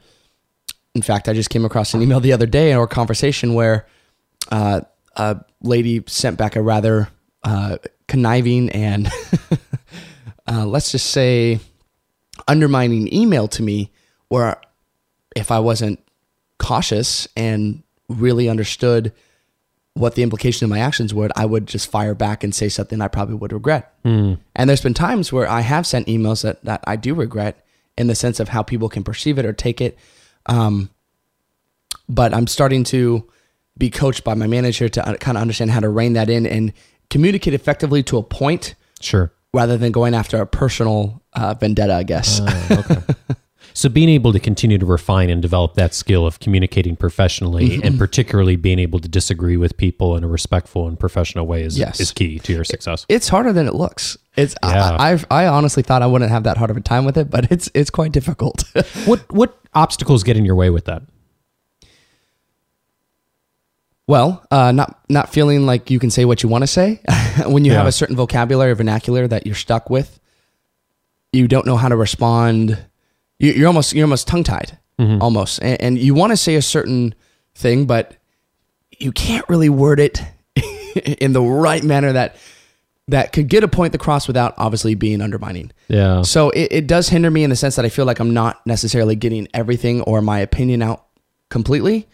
in 0.95 1.03
fact, 1.03 1.29
I 1.29 1.35
just 1.35 1.51
came 1.51 1.67
across 1.67 1.93
an 1.93 2.01
email 2.01 2.21
the 2.21 2.33
other 2.33 2.47
day 2.47 2.75
or 2.75 2.85
a 2.85 2.89
conversation 2.89 3.53
where 3.53 3.87
uh, 4.51 4.81
a 5.15 5.45
lady 5.61 6.03
sent 6.07 6.39
back 6.39 6.57
a 6.57 6.63
rather 6.63 7.09
uh, 7.43 7.77
conniving 8.09 8.71
and 8.71 9.13
uh, 10.49 10.65
let's 10.65 10.91
just 10.91 11.11
say 11.11 11.61
undermining 12.49 13.13
email 13.13 13.47
to 13.49 13.63
me 13.63 13.93
where 14.29 14.59
if 15.37 15.51
I 15.51 15.59
wasn't 15.59 16.03
cautious 16.59 17.29
and 17.37 17.83
really 18.09 18.49
understood 18.49 19.13
what 20.01 20.15
the 20.15 20.23
implication 20.23 20.65
of 20.65 20.71
my 20.71 20.79
actions 20.81 21.13
would, 21.13 21.31
I 21.37 21.45
would 21.45 21.67
just 21.67 21.91
fire 21.91 22.15
back 22.15 22.43
and 22.43 22.55
say 22.55 22.69
something 22.69 23.01
I 23.01 23.09
probably 23.09 23.35
would 23.37 23.53
regret. 23.53 23.93
And 24.05 24.39
there's 24.55 24.81
been 24.83 24.95
times 24.95 25.33
where 25.33 25.49
I 25.49 25.61
have 25.61 25.87
sent 25.87 26.07
emails 26.09 26.43
that, 26.43 26.65
that 26.65 26.83
I 26.87 26.97
do 26.97 27.15
regret 27.15 27.65
in 27.99 28.07
the 28.07 28.15
sense 28.15 28.41
of 28.41 28.49
how 28.49 28.63
people 28.63 28.89
can 28.89 29.05
perceive 29.05 29.39
it 29.39 29.45
or 29.45 29.53
take 29.53 29.81
it. 29.81 29.99
Um, 30.47 30.89
but 32.09 32.33
I'm 32.35 32.47
starting 32.47 32.83
to 32.85 33.29
be 33.77 33.91
coached 33.91 34.25
by 34.25 34.35
my 34.35 34.47
manager 34.47 34.89
to 34.89 35.17
kind 35.21 35.37
of 35.37 35.43
understand 35.43 35.71
how 35.71 35.81
to 35.81 35.89
rein 35.89 36.15
that 36.15 36.31
in 36.31 36.47
and 36.47 36.73
communicate 37.11 37.55
effectively 37.55 38.03
to 38.05 38.17
a 38.19 38.23
point 38.23 38.75
Sure. 39.01 39.33
rather 39.53 39.77
than 39.77 39.93
going 39.93 40.15
after 40.15 40.41
a 40.41 40.47
personal 40.47 41.23
uh, 41.35 41.55
vendetta, 41.55 41.95
I 41.95 42.03
guess. 42.05 42.41
So 43.73 43.89
being 43.89 44.09
able 44.09 44.33
to 44.33 44.41
continue 44.41 44.79
to 44.79 44.87
refine 44.87 45.31
and 45.31 45.41
develop 45.41 45.75
that 45.75 45.95
skill 45.95 46.27
of 46.27 46.41
communicating 46.41 46.97
professionally 46.97 47.81
and 47.83 47.99
particularly 47.99 48.57
being 48.57 48.79
able 48.79 48.99
to 49.01 49.09
disagree 49.09 49.57
with 49.57 49.77
people 49.77 50.17
in 50.17 50.25
a 50.25 50.29
respectful 50.29 50.87
and 50.89 50.99
professional 50.99 51.47
way 51.47 51.63
is, 51.63 51.79
Yes. 51.79 52.01
is 52.01 52.11
key 52.13 52.39
to 52.41 52.53
your 52.53 52.65
success. 52.65 53.07
it's 53.09 53.29
harder 53.29 53.53
than 53.53 53.67
it 53.67 53.75
looks. 53.75 54.19
It's 54.37 54.55
Yeah. 54.63 54.97
I, 54.97 55.11
I've 55.13 55.25
I 55.31 55.47
honestly 55.47 55.83
thought 55.83 56.03
I 56.03 56.07
wouldn't 56.07 56.31
have 56.31 56.45
that 56.45 56.57
hard 56.57 56.71
of 56.71 56.77
a 56.77 56.81
time 56.81 57.05
with 57.05 57.17
it, 57.17 57.31
but 57.31 57.51
it's 57.53 57.71
it's 57.75 57.91
quite 57.91 58.13
difficult. 58.13 58.65
what 59.07 59.21
what 59.33 59.59
obstacles 59.75 60.23
get 60.25 60.37
in 60.37 60.45
your 60.45 60.55
way 60.57 60.71
with 60.71 60.85
that? 60.87 61.03
well, 64.07 64.45
uh, 64.51 64.73
not 64.73 64.99
not 65.09 65.33
feeling 65.33 65.67
like 65.67 65.89
you 65.91 66.01
can 66.01 66.11
say 66.11 66.25
what 66.25 66.43
you 66.43 66.49
want 66.49 66.63
to 66.63 66.67
say 66.67 67.01
when 67.47 67.65
you 67.65 67.73
have 67.73 67.87
a 67.87 67.93
certain 67.93 68.17
vocabulary 68.17 68.73
or 68.73 68.75
vernacular 68.75 69.29
that 69.29 69.47
you're 69.47 69.55
stuck 69.55 69.89
with. 69.89 70.19
You 71.33 71.47
don't 71.47 71.65
know 71.65 71.77
how 71.77 71.89
to 71.89 71.95
respond. 71.97 72.77
You, 73.41 73.53
you're 73.53 73.67
almost 73.67 73.93
you're 73.95 74.05
almost 74.05 74.29
tongue 74.29 74.45
tied, 74.45 74.79
almost, 75.21 75.61
and, 75.63 75.81
and 75.81 75.99
you 75.99 76.15
want 76.15 76.31
to 76.31 76.37
say 76.37 76.55
a 76.55 76.63
certain 76.63 77.15
thing, 77.55 77.87
but 77.87 78.17
you 78.99 79.11
can't 79.13 79.49
really 79.49 79.71
word 79.71 79.99
it 79.99 80.23
in 81.21 81.33
the 81.33 81.41
right 81.43 81.83
manner 81.83 82.13
that 82.13 82.37
that 83.09 83.33
could 83.33 83.49
get 83.49 83.65
a 83.65 83.69
point 83.69 83.95
across 83.95 84.29
without 84.29 84.55
obviously 84.57 84.95
being 84.95 85.21
undermining. 85.21 85.73
Yeah. 85.89 86.23
So 86.23 86.51
it, 86.51 86.69
it 86.71 86.87
does 86.87 87.09
hinder 87.09 87.31
me 87.31 87.43
in 87.43 87.51
the 87.51 87.57
sense 87.57 87.75
that 87.77 87.85
I 87.85 87.89
feel 87.89 88.05
like 88.05 88.21
I'm 88.21 88.33
not 88.33 88.65
necessarily 88.67 89.17
getting 89.17 89.49
everything 89.53 90.03
or 90.03 90.23
my 90.23 90.39
opinion 90.39 90.83
out 90.83 91.07
completely. 91.49 92.07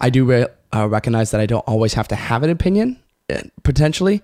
I 0.00 0.10
do 0.10 0.24
re- 0.26 0.46
uh, 0.74 0.88
recognize 0.88 1.30
that 1.30 1.40
I 1.40 1.46
don't 1.46 1.66
always 1.66 1.94
have 1.94 2.08
to 2.08 2.16
have 2.16 2.42
an 2.42 2.50
opinion, 2.50 3.00
uh, 3.32 3.42
potentially. 3.62 4.22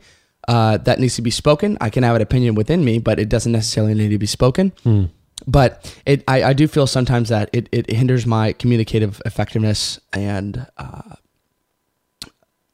Uh, 0.49 0.77
that 0.79 0.99
needs 0.99 1.15
to 1.17 1.23
be 1.23 1.31
spoken. 1.31 1.79
I 1.81 1.89
can 1.91 2.03
have 2.03 2.17
an 2.17 2.23
opinion 2.23 2.57
within 2.57 2.85
me, 2.85 2.99
but 2.99 3.19
it 3.21 3.29
doesn't 3.29 3.53
necessarily 3.53 3.95
need 3.95 4.09
to 4.09 4.19
be 4.19 4.27
spoken. 4.27 4.73
But 5.47 5.95
it, 6.07 6.23
I, 6.29 6.43
I 6.45 6.53
do 6.53 6.69
feel 6.69 6.87
sometimes 6.87 7.29
that 7.29 7.51
it, 7.53 7.69
it 7.73 7.91
hinders 7.91 8.27
my 8.27 8.53
communicative 8.53 9.21
effectiveness. 9.25 9.99
And 10.13 10.67
uh, 10.77 11.17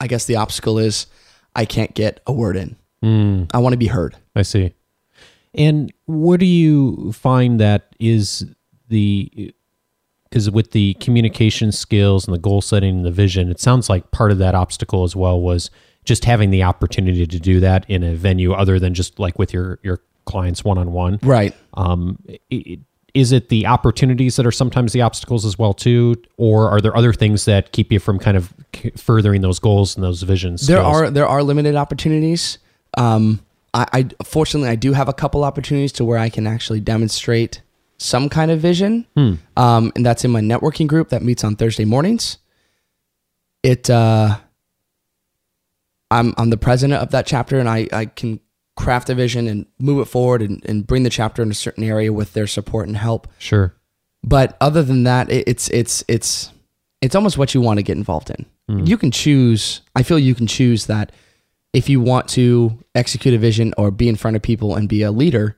I 0.01 0.07
guess 0.07 0.27
the 0.27 0.37
obstacle 0.37 0.79
is 0.79 1.07
I 1.55 1.65
can't 1.65 1.95
get 1.95 2.21
a 2.27 2.33
word 2.33 2.57
in. 2.57 2.77
I 3.53 3.59
want 3.59 3.73
to 3.73 3.79
be 3.79 3.87
heard. 3.87 4.17
I 4.35 4.43
see. 4.43 4.75
And 5.55 5.93
what 6.05 6.41
do 6.41 6.47
you 6.47 7.13
find 7.13 7.59
that 7.61 7.95
is 7.99 8.47
the 8.89 9.55
because 10.29 10.51
with 10.51 10.73
the 10.73 10.95
communication 10.95 11.73
skills 11.73 12.27
and 12.27 12.35
the 12.35 12.41
goal 12.41 12.61
setting 12.61 12.97
and 12.97 13.07
the 13.07 13.11
vision, 13.11 13.51
it 13.51 13.61
sounds 13.61 13.89
like 13.89 14.11
part 14.11 14.33
of 14.33 14.39
that 14.39 14.55
obstacle 14.55 15.05
as 15.05 15.17
well 15.17 15.41
was 15.41 15.71
just 16.05 16.25
having 16.25 16.51
the 16.51 16.63
opportunity 16.63 17.27
to 17.27 17.39
do 17.39 17.59
that 17.61 17.89
in 17.89 18.03
a 18.03 18.15
venue 18.15 18.53
other 18.53 18.79
than 18.79 18.93
just 18.93 19.19
like 19.19 19.39
with 19.39 19.53
your 19.53 19.79
your 19.83 20.01
clients 20.27 20.63
one 20.65 20.77
on 20.79 20.93
one. 20.93 21.19
Right. 21.23 21.55
Um, 21.75 22.19
i- 22.29 22.39
i- 22.53 22.79
is 23.15 23.33
it 23.33 23.49
the 23.49 23.67
opportunities 23.67 24.37
that 24.37 24.45
are 24.45 24.53
sometimes 24.53 24.93
the 24.93 25.01
obstacles 25.01 25.47
as 25.47 25.59
well 25.59 25.73
too, 25.73 26.17
or 26.37 26.69
are 26.69 26.83
there 26.83 26.95
other 26.95 27.15
things 27.15 27.47
that 27.47 27.73
keep 27.73 27.91
you 27.91 27.99
from 27.99 28.19
kind 28.19 28.37
of 28.37 28.53
furthering 28.97 29.41
those 29.41 29.59
goals 29.59 29.97
and 29.97 30.05
those 30.05 30.23
visions? 30.23 30.67
there 30.67 30.77
skills? 30.83 30.95
are 30.97 31.11
there 31.11 31.27
are 31.27 31.43
limited 31.43 31.77
opportunities. 31.77 32.59
Um, 32.99 33.41
I, 33.73 33.87
I 33.93 34.09
fortunately 34.23 34.69
I 34.69 34.75
do 34.77 34.93
have 34.93 35.09
a 35.09 35.15
couple 35.15 35.45
opportunities 35.45 35.93
to 35.93 36.05
where 36.05 36.19
I 36.19 36.29
can 36.29 36.47
actually 36.47 36.81
demonstrate 36.81 37.63
some 37.99 38.29
kind 38.29 38.51
of 38.51 38.61
vision, 38.61 39.07
um, 39.57 39.93
and 39.97 40.05
that's 40.05 40.23
in 40.27 40.31
my 40.31 40.43
networking 40.43 40.87
group 40.87 41.09
that 41.09 41.23
meets 41.23 41.43
on 41.43 41.57
Thursday 41.57 41.87
mornings. 41.87 42.37
It 43.63 43.89
uh, 43.89 44.37
I'm 46.11 46.35
I'm 46.37 46.51
the 46.51 46.59
president 46.59 47.01
of 47.03 47.11
that 47.13 47.27
chapter, 47.27 47.59
and 47.59 47.69
I 47.69 47.89
I 47.93 48.05
can 48.07 48.41
craft 48.77 49.11
a 49.11 49.15
vision 49.15 49.49
and 49.49 49.67
move 49.79 50.01
it 50.01 50.11
forward 50.11 50.43
and, 50.43 50.65
and 50.67 50.87
bring 50.87 51.03
the 51.03 51.11
chapter 51.11 51.43
in 51.43 51.51
a 51.51 51.55
certain 51.55 51.85
area 51.85 52.13
with 52.13 52.33
their 52.35 52.47
support 52.47 52.87
and 52.87 52.97
help. 52.97 53.27
Sure. 53.39 53.75
But 54.23 54.57
other 54.61 54.83
than 54.83 55.05
that, 55.05 55.31
it, 55.31 55.49
it's 55.49 55.69
it's 55.71 56.05
it's 56.09 56.53
it's 57.01 57.15
almost 57.15 57.39
what 57.39 57.55
you 57.55 57.61
want 57.61 57.79
to 57.79 57.83
get 57.83 57.97
involved 57.97 58.31
in. 58.31 58.47
You 58.85 58.99
can 58.99 59.11
choose. 59.11 59.83
I 59.95 60.03
feel 60.03 60.19
you 60.19 60.35
can 60.35 60.47
choose 60.47 60.87
that 60.87 61.13
if 61.73 61.89
you 61.89 62.01
want 62.01 62.29
to 62.31 62.83
execute 62.95 63.35
a 63.35 63.39
vision 63.39 63.75
or 63.77 63.91
be 63.91 64.09
in 64.09 64.17
front 64.17 64.35
of 64.35 64.43
people 64.43 64.75
and 64.75 64.89
be 64.89 65.03
a 65.03 65.13
leader, 65.13 65.57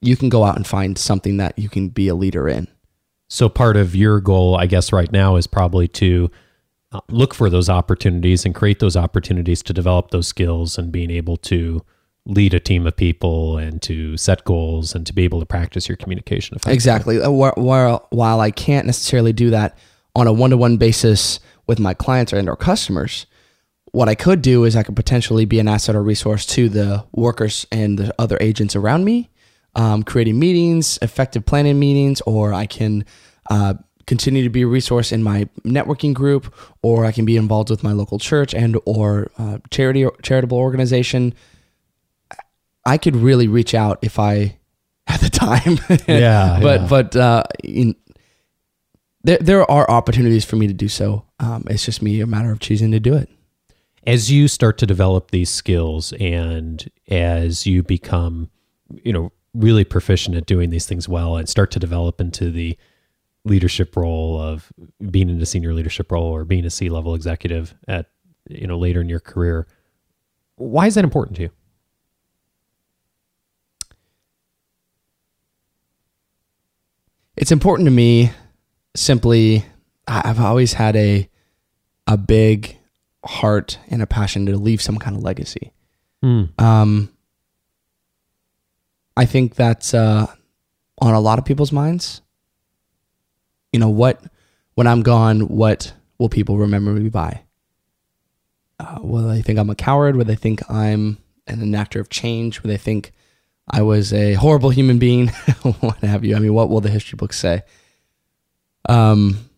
you 0.00 0.16
can 0.16 0.28
go 0.28 0.42
out 0.42 0.56
and 0.56 0.66
find 0.66 0.96
something 0.96 1.36
that 1.36 1.58
you 1.58 1.68
can 1.68 1.90
be 1.90 2.08
a 2.08 2.14
leader 2.14 2.48
in. 2.48 2.66
So 3.28 3.48
part 3.48 3.76
of 3.76 3.94
your 3.94 4.20
goal, 4.20 4.56
I 4.56 4.66
guess, 4.66 4.92
right 4.92 5.12
now 5.12 5.36
is 5.36 5.46
probably 5.46 5.86
to 5.88 6.30
uh, 6.92 7.00
look 7.08 7.34
for 7.34 7.50
those 7.50 7.68
opportunities 7.68 8.46
and 8.46 8.54
create 8.54 8.78
those 8.78 8.96
opportunities 8.96 9.62
to 9.64 9.74
develop 9.74 10.10
those 10.10 10.26
skills 10.26 10.78
and 10.78 10.90
being 10.90 11.10
able 11.10 11.36
to 11.36 11.84
lead 12.28 12.52
a 12.52 12.60
team 12.60 12.86
of 12.86 12.94
people 12.94 13.56
and 13.56 13.80
to 13.82 14.16
set 14.16 14.44
goals 14.44 14.94
and 14.94 15.06
to 15.06 15.14
be 15.14 15.24
able 15.24 15.40
to 15.40 15.46
practice 15.46 15.88
your 15.88 15.96
communication 15.96 16.54
effectively. 16.54 16.74
Exactly. 16.74 17.20
Uh, 17.20 17.30
While 17.30 18.06
while 18.10 18.40
I 18.40 18.50
can't 18.50 18.86
necessarily 18.86 19.32
do 19.32 19.50
that 19.50 19.76
on 20.14 20.26
a 20.26 20.32
one 20.32 20.50
to 20.50 20.56
one 20.56 20.76
basis 20.76 21.40
with 21.66 21.80
my 21.80 21.94
clients 21.94 22.32
and 22.32 22.48
or 22.48 22.56
customers, 22.56 23.26
what 23.92 24.08
I 24.08 24.14
could 24.14 24.42
do 24.42 24.64
is 24.64 24.76
I 24.76 24.82
could 24.82 24.96
potentially 24.96 25.46
be 25.46 25.58
an 25.58 25.68
asset 25.68 25.96
or 25.96 26.02
resource 26.02 26.44
to 26.46 26.68
the 26.68 27.04
workers 27.12 27.66
and 27.72 27.98
the 27.98 28.14
other 28.18 28.36
agents 28.40 28.76
around 28.76 29.04
me, 29.04 29.30
um, 29.74 30.02
creating 30.02 30.38
meetings, 30.38 30.98
effective 31.00 31.46
planning 31.46 31.78
meetings, 31.78 32.20
or 32.22 32.52
I 32.52 32.66
can 32.66 33.04
uh, 33.50 33.74
continue 34.06 34.42
to 34.42 34.50
be 34.50 34.62
a 34.62 34.66
resource 34.66 35.12
in 35.12 35.22
my 35.22 35.48
networking 35.64 36.12
group, 36.12 36.54
or 36.82 37.06
I 37.06 37.12
can 37.12 37.24
be 37.24 37.36
involved 37.36 37.70
with 37.70 37.82
my 37.82 37.92
local 37.92 38.18
church 38.18 38.54
and 38.54 38.78
or 38.84 39.30
uh, 39.38 39.58
charity 39.70 40.06
charitable 40.22 40.58
organization. 40.58 41.34
I 42.84 42.98
could 42.98 43.16
really 43.16 43.48
reach 43.48 43.74
out 43.74 43.98
if 44.02 44.18
I 44.18 44.58
had 45.06 45.20
the 45.20 45.30
time. 45.30 45.78
Yeah, 46.08 46.58
but 46.62 46.80
yeah. 46.82 46.86
but 46.88 47.16
uh, 47.16 47.44
in, 47.62 47.94
there 49.24 49.38
there 49.40 49.70
are 49.70 49.90
opportunities 49.90 50.44
for 50.44 50.56
me 50.56 50.66
to 50.66 50.74
do 50.74 50.88
so. 50.88 51.24
Um, 51.40 51.64
it's 51.68 51.84
just 51.84 52.02
me 52.02 52.20
a 52.20 52.26
matter 52.26 52.50
of 52.52 52.60
choosing 52.60 52.90
to 52.92 53.00
do 53.00 53.14
it. 53.14 53.28
as 54.06 54.30
you 54.30 54.48
start 54.48 54.78
to 54.78 54.86
develop 54.86 55.30
these 55.30 55.50
skills 55.50 56.12
and 56.20 56.90
as 57.08 57.66
you 57.66 57.82
become 57.82 58.50
you 59.04 59.12
know 59.12 59.32
really 59.54 59.84
proficient 59.84 60.36
at 60.36 60.46
doing 60.46 60.70
these 60.70 60.86
things 60.86 61.08
well 61.08 61.36
and 61.36 61.48
start 61.48 61.70
to 61.72 61.78
develop 61.78 62.20
into 62.20 62.50
the 62.50 62.76
leadership 63.44 63.96
role 63.96 64.40
of 64.40 64.72
being 65.10 65.28
in 65.30 65.40
a 65.40 65.46
senior 65.46 65.72
leadership 65.74 66.10
role 66.12 66.26
or 66.26 66.44
being 66.44 66.64
a 66.64 66.70
C-level 66.70 67.14
executive 67.14 67.74
at 67.86 68.06
you 68.48 68.66
know 68.66 68.78
later 68.78 69.00
in 69.00 69.08
your 69.08 69.20
career 69.20 69.66
why 70.56 70.86
is 70.86 70.94
that 70.94 71.04
important 71.04 71.36
to 71.36 71.42
you 71.44 71.50
It's 77.38 77.52
important 77.52 77.86
to 77.86 77.92
me. 77.92 78.32
Simply, 78.96 79.64
I've 80.08 80.40
always 80.40 80.72
had 80.72 80.96
a 80.96 81.28
a 82.06 82.16
big 82.16 82.76
heart 83.24 83.78
and 83.88 84.02
a 84.02 84.06
passion 84.06 84.46
to 84.46 84.56
leave 84.56 84.82
some 84.82 84.98
kind 84.98 85.14
of 85.14 85.22
legacy. 85.22 85.72
Um, 86.58 87.10
I 89.16 89.24
think 89.24 89.54
that's 89.54 89.94
uh, 89.94 90.26
on 91.00 91.14
a 91.14 91.20
lot 91.20 91.38
of 91.38 91.44
people's 91.44 91.70
minds. 91.70 92.22
You 93.72 93.78
know 93.78 93.90
what? 93.90 94.22
When 94.74 94.86
I'm 94.86 95.02
gone, 95.02 95.42
what 95.42 95.92
will 96.18 96.28
people 96.28 96.58
remember 96.58 96.90
me 96.92 97.08
by? 97.08 97.42
Uh, 98.80 98.98
will 99.02 99.28
they 99.28 99.42
think 99.42 99.58
I'm 99.58 99.70
a 99.70 99.74
coward? 99.74 100.16
Will 100.16 100.24
they 100.24 100.36
think 100.36 100.68
I'm 100.70 101.18
an 101.46 101.60
enactor 101.60 102.00
of 102.00 102.08
change? 102.08 102.62
Will 102.62 102.68
they 102.68 102.76
think 102.76 103.12
I 103.70 103.82
was 103.82 104.12
a 104.12 104.34
horrible 104.34 104.70
human 104.70 104.98
being? 104.98 105.28
what 105.80 105.98
have 105.98 106.24
you? 106.24 106.36
I 106.36 106.38
mean, 106.38 106.54
what 106.54 106.70
will 106.70 106.80
the 106.80 106.90
history 106.90 107.16
books 107.16 107.38
say? 107.38 107.62
Um, 108.88 109.48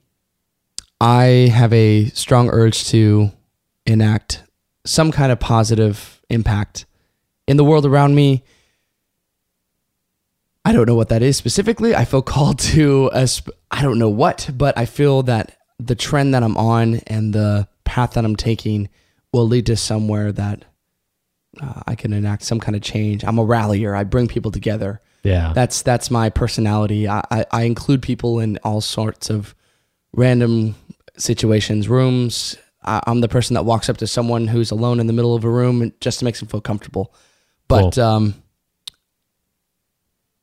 I 1.01 1.51
have 1.53 1.73
a 1.73 2.07
strong 2.11 2.51
urge 2.51 2.89
to 2.89 3.31
enact 3.87 4.43
some 4.85 5.13
kind 5.13 5.33
of 5.33 5.41
positive 5.41 6.21
impact 6.29 6.87
in 7.47 7.57
the 7.57 7.65
world 7.65 7.87
around 7.87 8.15
me. 8.15 8.43
I 10.65 10.73
don't 10.73 10.87
know 10.87 10.95
what 10.95 11.09
that 11.09 11.23
is 11.23 11.37
specifically. 11.37 11.95
I 11.95 12.05
feel 12.05 12.23
called 12.37 12.59
to 12.61 13.11
a 13.13 13.27
sp- 13.31 13.55
I 13.71 13.83
don't 13.83 13.99
know 13.99 14.11
what, 14.11 14.51
but 14.53 14.77
I 14.77 14.87
feel 14.87 15.23
that 15.25 15.57
the 15.79 15.95
trend 15.95 16.35
that 16.35 16.43
I'm 16.43 16.57
on 16.57 16.97
and 17.07 17.33
the 17.33 17.69
path 17.85 18.13
that 18.13 18.25
I'm 18.25 18.37
taking 18.37 18.89
will 19.33 19.47
lead 19.47 19.67
to 19.67 19.77
somewhere 19.77 20.33
that 20.33 20.65
uh, 21.61 21.83
I 21.87 21.95
can 21.95 22.13
enact 22.13 22.43
some 22.45 22.61
kind 22.61 22.77
of 22.77 22.83
change. 22.83 23.25
I'm 23.25 23.39
a 23.39 23.45
rallier. 23.45 23.95
I 23.95 24.05
bring 24.05 24.29
people 24.29 24.51
together. 24.51 25.01
yeah 25.25 25.53
That's 25.55 25.83
that's 25.83 26.11
my 26.11 26.31
personality. 26.31 27.09
I, 27.09 27.23
I, 27.31 27.45
I 27.51 27.63
include 27.65 28.03
people 28.03 28.39
in 28.41 28.59
all 28.63 28.81
sorts 28.81 29.31
of 29.31 29.55
random 30.13 30.75
situations, 31.17 31.89
rooms. 31.89 32.57
I, 32.85 33.01
I'm 33.07 33.21
the 33.21 33.29
person 33.29 33.55
that 33.55 33.65
walks 33.65 33.89
up 33.89 33.97
to 33.99 34.07
someone 34.07 34.47
who's 34.47 34.71
alone 34.71 35.01
in 35.01 35.07
the 35.07 35.13
middle 35.13 35.35
of 35.35 35.45
a 35.45 35.51
room 35.51 35.83
and 35.83 35.93
just 36.01 36.19
to 36.21 36.25
make 36.25 36.37
them 36.39 36.49
feel 36.49 36.61
comfortable. 36.61 37.15
But 37.69 37.95
Cool. 37.95 38.05
um, 38.05 38.35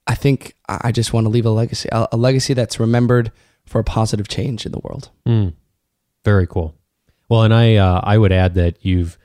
I 0.05 0.15
think 0.15 0.55
I 0.69 0.77
I 0.85 0.91
just 0.91 1.13
want 1.13 1.25
to 1.25 1.29
leave 1.29 1.45
a 1.45 1.49
legacy, 1.51 1.89
a, 1.91 2.07
a 2.11 2.17
legacy 2.17 2.53
that's 2.53 2.79
remembered 2.79 3.31
for 3.65 3.79
a 3.79 3.83
positive 3.83 4.27
change 4.27 4.65
in 4.65 4.71
the 4.71 4.79
world. 4.79 5.09
Mm. 5.27 5.53
Very 6.23 6.47
cool. 6.47 6.75
Well, 7.29 7.43
and 7.43 7.53
I 7.53 7.75
uh, 7.75 7.99
I 8.03 8.17
would 8.17 8.31
add 8.31 8.53
that 8.55 8.85
you've 8.85 9.17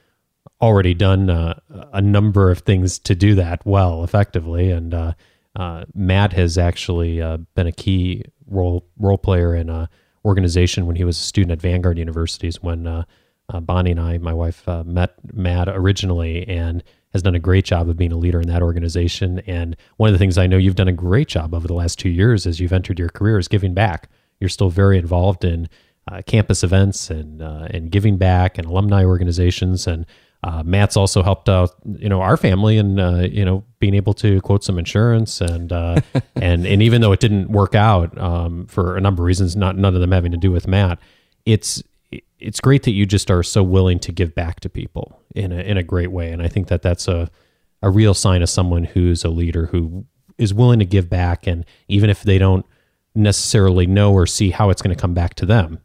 already 0.63 0.95
done 0.95 1.29
uh, 1.29 1.59
a 1.93 2.01
number 2.01 2.51
of 2.51 2.61
things 2.61 2.99
to 3.01 3.15
do 3.15 3.35
that 3.35 3.67
well, 3.67 4.05
effectively, 4.05 4.71
and 4.71 4.95
uh, 4.95 5.13
uh, 5.57 5.85
Matt 5.95 6.33
has 6.33 6.57
actually 6.57 7.21
uh, 7.21 7.39
been 7.55 7.67
a 7.67 7.73
key 7.73 8.25
role 8.47 8.87
role 8.99 9.19
player 9.19 9.55
in 9.55 9.69
a 9.69 9.91
organization 10.25 10.87
when 10.87 10.97
he 10.97 11.05
was 11.05 11.19
a 11.19 11.23
student 11.23 11.53
at 11.53 11.61
Vanguard 11.61 11.99
Universities. 11.99 12.63
When 12.63 12.87
uh, 12.87 13.05
uh, 13.49 13.61
Bonnie 13.61 13.91
and 13.91 14.01
I, 14.01 14.19
my 14.19 14.33
wife, 14.33 14.67
uh, 14.69 14.85
met 14.85 15.15
Matt 15.35 15.69
originally, 15.69 16.47
and 16.49 16.83
has 17.13 17.23
done 17.23 17.35
a 17.35 17.41
great 17.41 17.65
job 17.65 17.89
of 17.89 17.97
being 17.97 18.13
a 18.13 18.17
leader 18.17 18.41
in 18.41 18.49
that 18.49 18.63
organization. 18.63 19.41
And 19.41 19.77
one 19.99 20.09
of 20.09 20.15
the 20.15 20.19
things 20.19 20.39
I 20.39 20.47
know 20.47 20.57
you've 20.57 20.77
done 20.77 20.89
a 20.89 20.93
great 20.93 21.29
job 21.29 21.53
over 21.55 21.67
the 21.67 21.75
last 21.75 21.99
two 21.99 22.09
years 22.09 22.47
as 22.47 22.59
you've 22.59 22.73
entered 22.73 22.99
your 22.99 23.11
career 23.11 23.39
is 23.39 23.49
giving 23.49 23.75
back. 23.75 24.09
You're 24.41 24.49
still 24.49 24.71
very 24.71 24.97
involved 24.97 25.45
in 25.45 25.69
uh, 26.11 26.23
campus 26.27 26.65
events 26.65 27.11
and 27.11 27.43
uh, 27.43 27.69
and 27.71 27.91
giving 27.91 28.17
back 28.17 28.59
and 28.59 28.67
alumni 28.67 29.05
organizations 29.05 29.87
and 29.87 30.07
uh, 30.45 30.63
Matt's 30.65 30.97
also 30.97 31.23
helped 31.23 31.49
out 31.49 31.71
you 31.99 32.09
know 32.09 32.21
our 32.21 32.37
family 32.37 32.79
and 32.79 33.01
uh, 33.01 33.27
you 33.31 33.45
know 33.45 33.65
being 33.79 33.95
able 33.95 34.15
to 34.15 34.41
quote 34.41 34.65
some 34.65 34.79
insurance 34.79 35.41
and 35.41 35.73
uh, 35.73 36.01
and 36.37 36.67
and 36.67 36.83
even 36.83 37.01
though 37.01 37.13
it 37.13 37.21
didn't 37.21 37.51
work 37.51 37.75
out 37.75 38.17
um, 38.19 38.67
for 38.67 38.97
a 38.97 39.01
number 39.01 39.23
of 39.23 39.27
reasons 39.27 39.57
not 39.57 39.77
none 39.77 39.95
of 39.95 40.01
them 40.01 40.13
having 40.13 40.33
to 40.33 40.39
do 40.39 40.51
with 40.51 40.67
Matt 40.67 40.99
it's 41.45 41.83
it's 42.43 42.61
great 42.61 42.83
that 42.83 42.91
you 42.91 43.07
just 43.07 43.31
are 43.31 43.43
so 43.43 43.63
willing 43.63 43.99
to 44.01 44.13
give 44.13 44.35
back 44.35 44.61
to 44.61 44.69
people 44.69 45.21
in 45.35 45.53
a 45.53 45.61
in 45.61 45.77
a 45.77 45.83
great 45.83 46.11
way. 46.11 46.31
And 46.33 46.43
I 46.43 46.49
think 46.49 46.69
that 46.69 46.83
that's 46.83 47.09
a 47.09 47.31
a 47.83 47.91
real 47.91 48.15
sign 48.15 48.43
of 48.43 48.51
someone 48.51 48.85
who's 48.85 49.25
a 49.25 49.29
leader 49.29 49.67
who 49.67 50.05
is 50.39 50.53
willing 50.53 50.79
to 50.79 50.85
give 50.85 51.09
back. 51.09 51.47
And 51.47 51.65
even 51.89 52.11
if 52.11 52.23
they 52.23 52.39
don't 52.39 52.67
necessarily 53.15 53.87
know 53.87 54.13
or 54.13 54.27
see 54.27 54.51
how 54.51 54.71
it's 54.71 54.83
going 54.83 54.95
to 54.95 55.01
come 55.01 55.15
back 55.15 55.35
to 55.35 55.47
them 55.47 55.79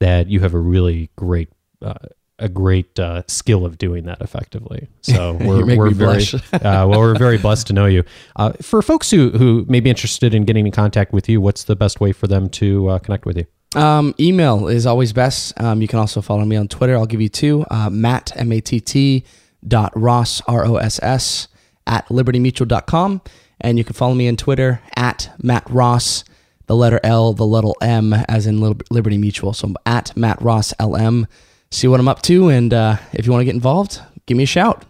that 0.00 0.28
you 0.28 0.40
have 0.40 0.54
a 0.54 0.58
really 0.58 1.10
great 1.16 1.48
uh, 1.80 1.94
a 2.38 2.48
great 2.48 2.98
uh, 2.98 3.22
skill 3.28 3.64
of 3.64 3.78
doing 3.78 4.04
that 4.04 4.20
effectively. 4.20 4.88
So 5.04 5.34
we're, 5.34 5.66
we're 5.66 5.90
very 5.90 5.94
blush. 5.94 6.34
uh, 6.52 6.58
well, 6.62 6.98
we're 6.98 7.18
very 7.18 7.36
blessed 7.36 7.66
to 7.66 7.72
know 7.74 7.84
you. 7.84 8.04
Uh, 8.36 8.52
for 8.62 8.80
folks 8.80 9.10
who 9.10 9.28
who 9.30 9.66
may 9.68 9.80
be 9.80 9.90
interested 9.90 10.34
in 10.34 10.46
getting 10.46 10.64
in 10.64 10.72
contact 10.72 11.12
with 11.12 11.28
you, 11.28 11.42
what's 11.42 11.64
the 11.64 11.76
best 11.76 12.00
way 12.00 12.10
for 12.10 12.26
them 12.26 12.48
to 12.48 12.88
uh, 12.88 12.98
connect 13.00 13.26
with 13.26 13.36
you? 13.36 13.46
Um, 13.74 14.14
email 14.18 14.66
is 14.68 14.86
always 14.86 15.12
best. 15.12 15.60
Um, 15.60 15.82
you 15.82 15.88
can 15.88 15.98
also 15.98 16.22
follow 16.22 16.44
me 16.46 16.56
on 16.56 16.68
Twitter. 16.68 16.96
I'll 16.96 17.06
give 17.06 17.20
you 17.20 17.28
two. 17.28 17.66
Uh, 17.70 17.90
Matt, 17.90 18.32
M 18.36 18.50
A 18.50 18.60
T 18.62 18.80
T 18.80 19.24
dot 19.66 19.92
Ross, 19.94 20.40
R 20.48 20.64
O 20.64 20.76
S 20.76 20.98
S, 21.02 21.48
at 21.86 22.08
libertymutual.com. 22.08 23.20
And 23.60 23.78
you 23.78 23.84
can 23.84 23.94
follow 23.94 24.14
me 24.14 24.26
on 24.28 24.36
Twitter 24.36 24.80
at 24.96 25.30
Matt 25.42 25.68
Ross, 25.68 26.24
the 26.66 26.76
letter 26.76 26.98
L, 27.04 27.34
the 27.34 27.46
letter 27.46 27.72
M, 27.82 28.14
as 28.14 28.46
in 28.46 28.60
Liberty 28.90 29.18
Mutual. 29.18 29.52
So 29.52 29.74
at 29.84 30.16
Matt 30.16 30.40
Ross 30.40 30.72
LM. 30.80 31.26
See 31.74 31.88
what 31.88 31.98
I'm 31.98 32.06
up 32.06 32.22
to. 32.22 32.50
And 32.50 32.72
uh, 32.72 32.98
if 33.12 33.26
you 33.26 33.32
want 33.32 33.40
to 33.40 33.44
get 33.44 33.54
involved, 33.54 34.00
give 34.26 34.36
me 34.36 34.44
a 34.44 34.46
shout. 34.46 34.84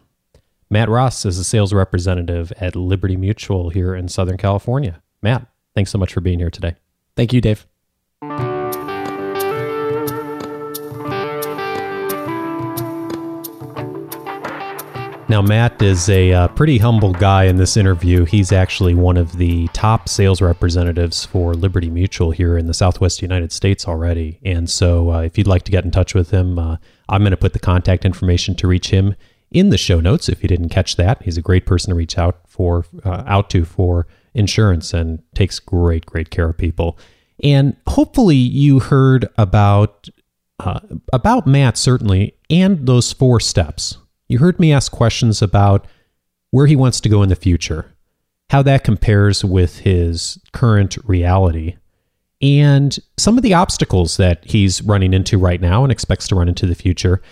Matt 0.68 0.90
Ross 0.90 1.24
is 1.24 1.38
a 1.38 1.44
sales 1.44 1.72
representative 1.72 2.52
at 2.60 2.76
Liberty 2.76 3.16
Mutual 3.16 3.70
here 3.70 3.94
in 3.94 4.06
Southern 4.08 4.36
California. 4.36 5.02
Matt, 5.22 5.46
thanks 5.74 5.90
so 5.90 5.96
much 5.96 6.12
for 6.12 6.20
being 6.20 6.38
here 6.38 6.50
today. 6.50 6.74
Thank 7.16 7.32
you, 7.32 7.40
Dave. 7.40 7.66
Now, 15.34 15.42
Matt 15.42 15.82
is 15.82 16.08
a 16.08 16.32
uh, 16.32 16.46
pretty 16.46 16.78
humble 16.78 17.12
guy 17.12 17.46
in 17.46 17.56
this 17.56 17.76
interview. 17.76 18.24
He's 18.24 18.52
actually 18.52 18.94
one 18.94 19.16
of 19.16 19.36
the 19.36 19.66
top 19.72 20.08
sales 20.08 20.40
representatives 20.40 21.24
for 21.24 21.54
Liberty 21.54 21.90
Mutual 21.90 22.30
here 22.30 22.56
in 22.56 22.66
the 22.66 22.72
Southwest 22.72 23.20
United 23.20 23.50
States 23.50 23.88
already. 23.88 24.38
And 24.44 24.70
so, 24.70 25.10
uh, 25.10 25.22
if 25.22 25.36
you'd 25.36 25.48
like 25.48 25.64
to 25.64 25.72
get 25.72 25.84
in 25.84 25.90
touch 25.90 26.14
with 26.14 26.30
him, 26.30 26.56
uh, 26.56 26.76
I'm 27.08 27.22
going 27.22 27.32
to 27.32 27.36
put 27.36 27.52
the 27.52 27.58
contact 27.58 28.04
information 28.04 28.54
to 28.54 28.68
reach 28.68 28.90
him 28.90 29.16
in 29.50 29.70
the 29.70 29.76
show 29.76 29.98
notes. 29.98 30.28
If 30.28 30.40
you 30.40 30.48
didn't 30.48 30.68
catch 30.68 30.94
that, 30.94 31.20
he's 31.24 31.36
a 31.36 31.42
great 31.42 31.66
person 31.66 31.90
to 31.90 31.96
reach 31.96 32.16
out 32.16 32.38
for 32.46 32.86
uh, 33.04 33.24
out 33.26 33.50
to 33.50 33.64
for 33.64 34.06
insurance 34.34 34.94
and 34.94 35.20
takes 35.34 35.58
great, 35.58 36.06
great 36.06 36.30
care 36.30 36.50
of 36.50 36.58
people. 36.58 36.96
And 37.42 37.76
hopefully, 37.88 38.36
you 38.36 38.78
heard 38.78 39.28
about 39.36 40.08
uh, 40.60 40.78
about 41.12 41.48
Matt 41.48 41.76
certainly, 41.76 42.36
and 42.48 42.86
those 42.86 43.12
four 43.12 43.40
steps 43.40 43.98
you 44.28 44.38
heard 44.38 44.58
me 44.58 44.72
ask 44.72 44.90
questions 44.90 45.42
about 45.42 45.86
where 46.50 46.66
he 46.66 46.76
wants 46.76 47.00
to 47.00 47.08
go 47.08 47.22
in 47.22 47.28
the 47.28 47.36
future, 47.36 47.94
how 48.50 48.62
that 48.62 48.84
compares 48.84 49.44
with 49.44 49.80
his 49.80 50.38
current 50.52 50.96
reality, 51.04 51.76
and 52.40 52.98
some 53.16 53.36
of 53.36 53.42
the 53.42 53.54
obstacles 53.54 54.16
that 54.16 54.44
he's 54.44 54.82
running 54.82 55.14
into 55.14 55.38
right 55.38 55.60
now 55.60 55.82
and 55.82 55.92
expects 55.92 56.28
to 56.28 56.34
run 56.34 56.48
into 56.48 56.66
the 56.66 56.74
future. 56.74 57.22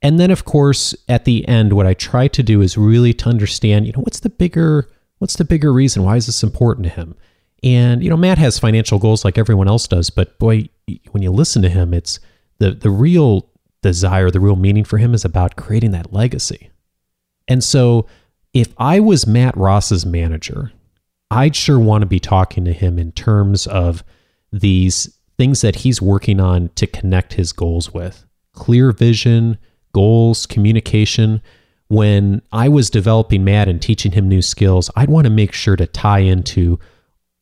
And 0.00 0.18
then, 0.18 0.30
of 0.30 0.44
course, 0.44 0.94
at 1.08 1.24
the 1.24 1.46
end, 1.46 1.74
what 1.74 1.86
I 1.86 1.94
try 1.94 2.26
to 2.28 2.42
do 2.42 2.60
is 2.60 2.76
really 2.76 3.12
to 3.14 3.28
understand, 3.28 3.86
you 3.86 3.92
know, 3.92 4.00
what's 4.00 4.20
the 4.20 4.30
bigger, 4.30 4.88
what's 5.18 5.36
the 5.36 5.44
bigger 5.44 5.72
reason? 5.72 6.02
Why 6.02 6.16
is 6.16 6.26
this 6.26 6.42
important 6.42 6.84
to 6.84 6.90
him? 6.90 7.14
And 7.62 8.02
you 8.02 8.10
know, 8.10 8.16
Matt 8.16 8.38
has 8.38 8.58
financial 8.58 8.98
goals 8.98 9.24
like 9.24 9.38
everyone 9.38 9.68
else 9.68 9.86
does, 9.86 10.10
but 10.10 10.38
boy, 10.38 10.68
when 11.12 11.22
you 11.22 11.30
listen 11.30 11.62
to 11.62 11.68
him, 11.68 11.94
it's 11.94 12.18
the 12.58 12.72
the 12.72 12.90
real 12.90 13.48
desire, 13.82 14.30
the 14.30 14.40
real 14.40 14.56
meaning 14.56 14.84
for 14.84 14.98
him 14.98 15.14
is 15.14 15.24
about 15.24 15.56
creating 15.56 15.90
that 15.90 16.12
legacy. 16.12 16.70
And 17.48 17.62
so 17.62 18.06
if 18.54 18.72
I 18.78 19.00
was 19.00 19.26
Matt 19.26 19.56
Ross's 19.56 20.06
manager, 20.06 20.72
I'd 21.30 21.56
sure 21.56 21.78
want 21.78 22.02
to 22.02 22.06
be 22.06 22.20
talking 22.20 22.64
to 22.64 22.72
him 22.72 22.98
in 22.98 23.12
terms 23.12 23.66
of 23.66 24.04
these 24.52 25.18
things 25.38 25.62
that 25.62 25.76
he's 25.76 26.02
working 26.02 26.40
on 26.40 26.68
to 26.74 26.86
connect 26.86 27.34
his 27.34 27.52
goals 27.52 27.92
with 27.92 28.24
clear 28.52 28.92
vision, 28.92 29.58
goals, 29.92 30.46
communication. 30.46 31.40
When 31.88 32.42
I 32.52 32.68
was 32.68 32.90
developing 32.90 33.44
Matt 33.44 33.68
and 33.68 33.80
teaching 33.80 34.12
him 34.12 34.28
new 34.28 34.42
skills, 34.42 34.90
I'd 34.94 35.10
want 35.10 35.26
to 35.26 35.30
make 35.30 35.52
sure 35.52 35.76
to 35.76 35.86
tie 35.86 36.20
into 36.20 36.78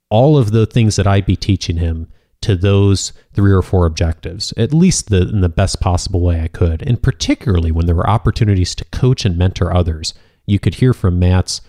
all 0.08 0.38
of 0.38 0.50
the 0.50 0.66
things 0.66 0.96
that 0.96 1.06
I'd 1.06 1.26
be 1.26 1.36
teaching 1.36 1.76
him 1.76 2.08
to 2.42 2.56
those 2.56 3.12
three 3.34 3.52
or 3.52 3.62
four 3.62 3.86
objectives, 3.86 4.52
at 4.56 4.72
least 4.72 5.10
the, 5.10 5.22
in 5.22 5.40
the 5.40 5.48
best 5.48 5.80
possible 5.80 6.20
way 6.20 6.40
I 6.40 6.48
could. 6.48 6.82
And 6.86 7.02
particularly 7.02 7.70
when 7.70 7.86
there 7.86 7.94
were 7.94 8.08
opportunities 8.08 8.74
to 8.76 8.84
coach 8.86 9.24
and 9.24 9.36
mentor 9.36 9.74
others, 9.74 10.14
you 10.46 10.58
could 10.58 10.76
hear 10.76 10.94
from 10.94 11.18
Matt's 11.18 11.60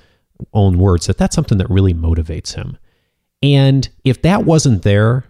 own 0.54 0.80
words 0.80 1.08
that 1.08 1.18
that's 1.18 1.36
something 1.36 1.58
that 1.58 1.70
really 1.70 1.94
motivates 1.94 2.56
him. 2.56 2.78
And 3.44 3.90
if 4.04 4.22
that 4.22 4.46
wasn't 4.46 4.84
there, 4.84 5.26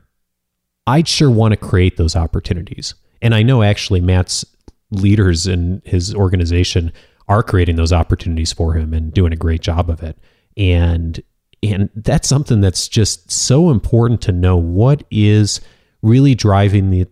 I'd 0.86 1.08
sure 1.08 1.30
want 1.30 1.54
to 1.54 1.58
create 1.58 1.97
those 1.97 2.15
opportunities. 2.15 2.93
And 3.21 3.34
I 3.34 3.43
know 3.43 3.63
actually 3.63 4.01
Matt's 4.01 4.45
leaders 4.91 5.47
in 5.47 5.82
his 5.86 6.13
organization 6.13 6.91
are 7.27 7.43
creating 7.43 7.77
those 7.77 7.93
opportunities 7.93 8.51
for 8.51 8.73
him 8.73 8.93
and 8.93 9.13
doing 9.13 9.32
a 9.32 9.38
great 9.38 9.62
job 9.62 9.89
of 9.89 10.04
it. 10.04 10.17
And 10.58 11.21
and 11.63 11.89
that's 11.95 12.28
something 12.28 12.62
that's 12.62 12.88
just 12.88 13.32
so 13.32 13.69
important 13.69 14.21
to 14.21 14.32
know 14.32 14.58
what 14.58 15.04
is 15.12 15.62
really 16.02 16.36
driving 16.36 16.89
the 16.89 17.08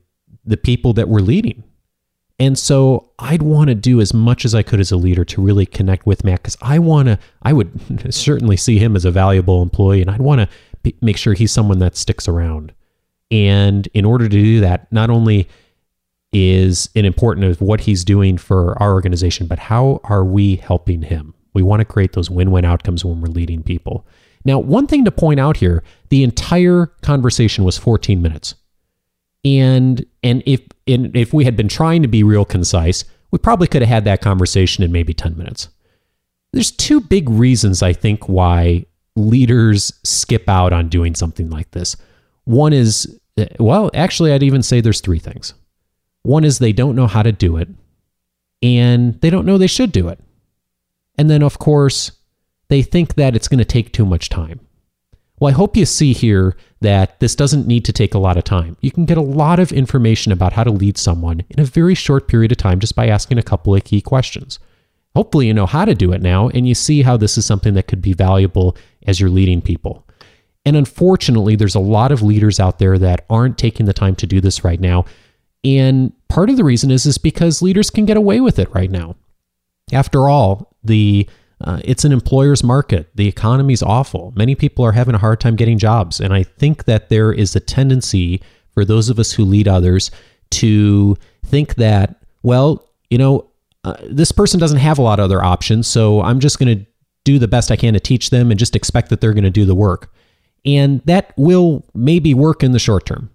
the 0.46 0.58
people 0.58 0.94
that 0.94 1.08
we're 1.08 1.20
leading. 1.20 1.64
And 2.40 2.58
so 2.58 3.12
I'd 3.20 3.42
want 3.42 3.68
to 3.68 3.76
do 3.76 4.00
as 4.00 4.14
much 4.14 4.46
as 4.46 4.56
I 4.56 4.64
could 4.64 4.80
as 4.80 4.92
a 4.92 4.98
leader 4.98 5.26
to 5.26 5.42
really 5.42 5.66
connect 5.66 6.06
with 6.06 6.24
Matt 6.24 6.42
because 6.42 6.58
I 6.62 6.80
want 6.80 7.08
to, 7.08 7.20
I 7.44 7.52
would 7.52 8.14
certainly 8.14 8.56
see 8.56 8.80
him 8.80 8.96
as 8.96 9.04
a 9.06 9.12
valuable 9.12 9.62
employee 9.62 10.02
and 10.02 10.10
I'd 10.10 10.22
want 10.22 10.50
to 10.50 10.94
make 11.02 11.18
sure 11.18 11.34
he's 11.34 11.52
someone 11.52 11.80
that 11.80 11.98
sticks 11.98 12.28
around. 12.28 12.74
And 13.30 13.88
in 13.94 14.06
order 14.06 14.30
to 14.30 14.42
do 14.42 14.62
that, 14.62 14.92
not 14.92 15.10
only 15.10 15.50
is 16.32 16.90
it 16.96 17.06
important 17.06 17.46
of 17.46 17.62
what 17.62 17.82
he's 17.82 18.06
doing 18.06 18.38
for 18.38 18.82
our 18.82 18.94
organization, 18.94 19.46
but 19.46 19.60
how 19.60 20.00
are 20.06 20.24
we 20.24 20.56
helping 20.56 21.02
him? 21.02 21.34
We 21.54 21.64
want 21.64 21.82
to 21.82 21.86
create 21.86 22.14
those 22.14 22.30
win 22.30 22.52
win 22.52 22.66
outcomes 22.66 23.04
when 23.04 23.20
we're 23.22 23.28
leading 23.28 23.64
people. 23.64 24.08
Now, 24.46 24.60
one 24.60 24.88
thing 24.88 25.06
to 25.06 25.12
point 25.12 25.40
out 25.40 25.58
here, 25.58 25.84
the 26.10 26.24
entire 26.24 26.88
conversation 27.02 27.64
was 27.64 27.78
14 27.78 28.22
minutes. 28.22 28.56
And 29.46 30.06
and 30.22 30.44
if 30.46 30.62
and 30.88 31.16
if 31.16 31.34
we 31.34 31.46
had 31.46 31.56
been 31.56 31.70
trying 31.70 32.02
to 32.02 32.08
be 32.08 32.24
real 32.24 32.46
concise, 32.46 33.06
we 33.32 33.40
probably 33.40 33.68
could 33.68 33.82
have 33.82 33.90
had 33.90 34.06
that 34.06 34.22
conversation 34.22 34.84
in 34.84 34.92
maybe 34.92 35.14
10 35.14 35.38
minutes. 35.38 35.70
There's 36.52 36.72
two 36.72 37.00
big 37.00 37.30
reasons 37.30 37.82
I 37.82 37.94
think 37.94 38.28
why 38.28 38.86
leaders 39.16 39.94
skip 40.04 40.50
out 40.50 40.74
on 40.74 40.90
doing 40.90 41.16
something 41.16 41.50
like 41.50 41.72
this. 41.72 41.96
One 42.46 42.74
is 42.74 43.20
uh, 43.38 43.46
well, 43.60 43.92
actually 43.94 44.34
I'd 44.34 44.44
even 44.44 44.64
say 44.64 44.82
there's 44.82 45.02
three 45.02 45.20
things. 45.20 45.54
One 46.24 46.44
is 46.44 46.60
they 46.60 46.74
don't 46.74 46.96
know 46.96 47.08
how 47.08 47.24
to 47.24 47.32
do 47.32 47.56
it 47.56 47.70
and 48.62 49.20
they 49.22 49.30
don't 49.30 49.46
know 49.46 49.58
they 49.58 49.68
should 49.68 49.92
do 49.92 50.10
it. 50.10 50.20
And 51.18 51.30
then 51.30 51.44
of 51.44 51.60
course, 51.60 52.12
they 52.70 52.82
think 52.82 53.16
that 53.16 53.36
it's 53.36 53.48
going 53.48 53.60
to 53.60 53.66
take 53.66 53.92
too 53.92 54.06
much 54.06 54.30
time. 54.30 54.60
Well, 55.40 55.50
I 55.50 55.56
hope 55.56 55.78
you 55.78 55.86
see 55.86 56.14
here 56.14 56.56
that 56.82 57.20
this 57.20 57.36
doesn't 57.36 57.68
need 57.68 57.86
to 57.86 57.94
take 57.94 58.14
a 58.14 58.20
lot 58.20 58.38
of 58.38 58.44
time. 58.44 58.78
You 58.82 58.92
can 58.92 59.06
get 59.06 59.18
a 59.18 59.22
lot 59.22 59.60
of 59.60 59.72
information 59.72 60.32
about 60.32 60.54
how 60.54 60.64
to 60.64 60.72
lead 60.72 60.98
someone 60.98 61.44
in 61.50 61.60
a 61.60 61.66
very 61.66 61.96
short 61.96 62.28
period 62.28 62.52
of 62.52 62.58
time 62.58 62.80
just 62.80 62.96
by 62.96 63.08
asking 63.08 63.38
a 63.38 63.44
couple 63.44 63.74
of 63.74 63.84
key 63.84 64.02
questions. 64.02 64.60
Hopefully, 65.16 65.48
you 65.48 65.54
know 65.54 65.66
how 65.66 65.86
to 65.86 65.96
do 65.96 66.12
it 66.12 66.22
now, 66.22 66.50
and 66.50 66.68
you 66.68 66.76
see 66.76 67.02
how 67.02 67.18
this 67.18 67.38
is 67.38 67.46
something 67.46 67.74
that 67.74 67.88
could 67.88 68.02
be 68.02 68.14
valuable 68.14 68.78
as 69.08 69.20
you're 69.20 69.30
leading 69.30 69.62
people. 69.62 70.06
And 70.66 70.76
unfortunately, 70.76 71.56
there's 71.56 71.76
a 71.76 71.80
lot 71.80 72.12
of 72.12 72.22
leaders 72.22 72.60
out 72.60 72.80
there 72.80 72.98
that 73.00 73.26
aren't 73.30 73.58
taking 73.58 73.86
the 73.86 73.94
time 73.94 74.16
to 74.18 74.28
do 74.28 74.40
this 74.40 74.64
right 74.64 74.80
now. 74.80 75.06
And 75.64 76.14
part 76.28 76.50
of 76.50 76.58
the 76.58 76.64
reason 76.64 76.92
is, 76.92 77.06
is 77.06 77.18
because 77.18 77.62
leaders 77.62 77.90
can 77.90 78.06
get 78.06 78.18
away 78.18 78.40
with 78.40 78.60
it 78.60 78.74
right 78.74 78.92
now. 78.92 79.16
After 79.92 80.30
all, 80.30 80.76
the 80.84 81.28
uh, 81.62 81.82
it's 81.84 82.06
an 82.06 82.12
employer's 82.12 82.64
market. 82.64 83.10
The 83.16 83.28
economy's 83.28 83.84
awful. 83.84 84.34
Many 84.36 84.56
people 84.56 84.86
are 84.86 84.94
having 84.94 85.16
a 85.16 85.20
hard 85.20 85.40
time 85.40 85.56
getting 85.56 85.78
jobs. 85.78 86.20
And 86.20 86.34
I 86.34 86.44
think 86.44 86.86
that 86.86 87.10
there 87.10 87.34
is 87.34 87.56
a 87.56 87.60
tendency 87.60 88.42
for 88.74 88.86
those 88.86 89.10
of 89.10 89.20
us 89.20 89.32
who 89.32 89.44
lead 89.44 89.68
others 89.68 90.10
to 90.52 91.18
think 91.46 91.76
that, 91.76 92.24
well, 92.44 92.90
you 93.10 93.18
know, 93.18 93.50
uh, 93.84 93.96
this 94.10 94.32
person 94.32 94.60
doesn't 94.60 94.80
have 94.80 94.98
a 94.98 95.02
lot 95.02 95.20
of 95.20 95.26
other 95.26 95.44
options. 95.44 95.88
So 95.88 96.22
I'm 96.22 96.40
just 96.40 96.60
going 96.60 96.80
to 96.80 96.86
do 97.26 97.40
the 97.40 97.48
best 97.48 97.72
I 97.72 97.76
can 97.76 97.94
to 97.94 98.00
teach 98.00 98.30
them 98.30 98.52
and 98.52 98.60
just 98.60 98.76
expect 98.76 99.10
that 99.10 99.20
they're 99.20 99.34
going 99.34 99.44
to 99.44 99.50
do 99.50 99.66
the 99.66 99.76
work. 99.76 100.14
And 100.66 101.02
that 101.06 101.34
will 101.38 101.86
maybe 101.94 102.34
work 102.34 102.64
in 102.64 102.72
the 102.72 102.80
short 102.80 103.06
term. 103.06 103.30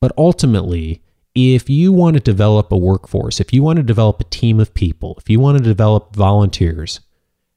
But 0.00 0.12
ultimately, 0.18 1.02
if 1.34 1.70
you 1.70 1.92
want 1.92 2.14
to 2.14 2.20
develop 2.20 2.72
a 2.72 2.76
workforce, 2.76 3.40
if 3.40 3.52
you 3.52 3.62
want 3.62 3.78
to 3.78 3.82
develop 3.82 4.20
a 4.20 4.24
team 4.24 4.60
of 4.60 4.74
people, 4.74 5.14
if 5.18 5.30
you 5.30 5.40
want 5.40 5.58
to 5.58 5.64
develop 5.64 6.14
volunteers, 6.14 7.00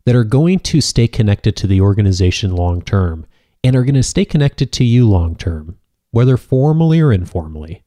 that 0.06 0.15
are 0.15 0.24
going 0.24 0.60
to 0.60 0.82
stay 0.82 1.08
connected 1.08 1.56
to 1.58 1.68
the 1.68 1.82
organization 1.82 2.56
long 2.56 2.82
term 2.82 3.26
and 3.63 3.76
are 3.76 3.84
going 3.84 3.96
to 3.96 4.04
stay 4.04 4.26
connected 4.26 4.72
to 4.72 4.84
you 4.84 5.10
long 5.10 5.36
term, 5.36 5.78
whether 6.12 6.38
formally 6.38 7.02
or 7.02 7.12
informally, 7.12 7.84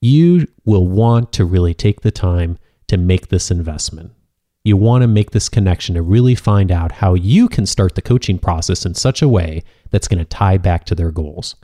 you 0.00 0.46
will 0.64 0.86
want 0.86 1.32
to 1.32 1.44
really 1.44 1.74
take 1.74 2.00
the 2.00 2.10
time 2.10 2.58
to 2.88 2.96
make 2.96 3.28
this 3.28 3.50
investment. 3.50 4.12
You 4.64 4.76
want 4.76 5.02
to 5.02 5.08
make 5.08 5.30
this 5.30 5.48
connection 5.48 5.94
to 5.94 6.02
really 6.02 6.34
find 6.34 6.72
out 6.72 6.90
how 6.90 7.14
you 7.14 7.48
can 7.48 7.66
start 7.66 7.94
the 7.94 8.02
coaching 8.02 8.38
process 8.38 8.84
in 8.84 8.94
such 8.94 9.22
a 9.22 9.28
way 9.28 9.62
that's 9.90 10.08
going 10.08 10.18
to 10.18 10.24
tie 10.24 10.58
back 10.58 10.84
to 10.86 10.94
their 10.96 11.12
goals. 11.12 11.54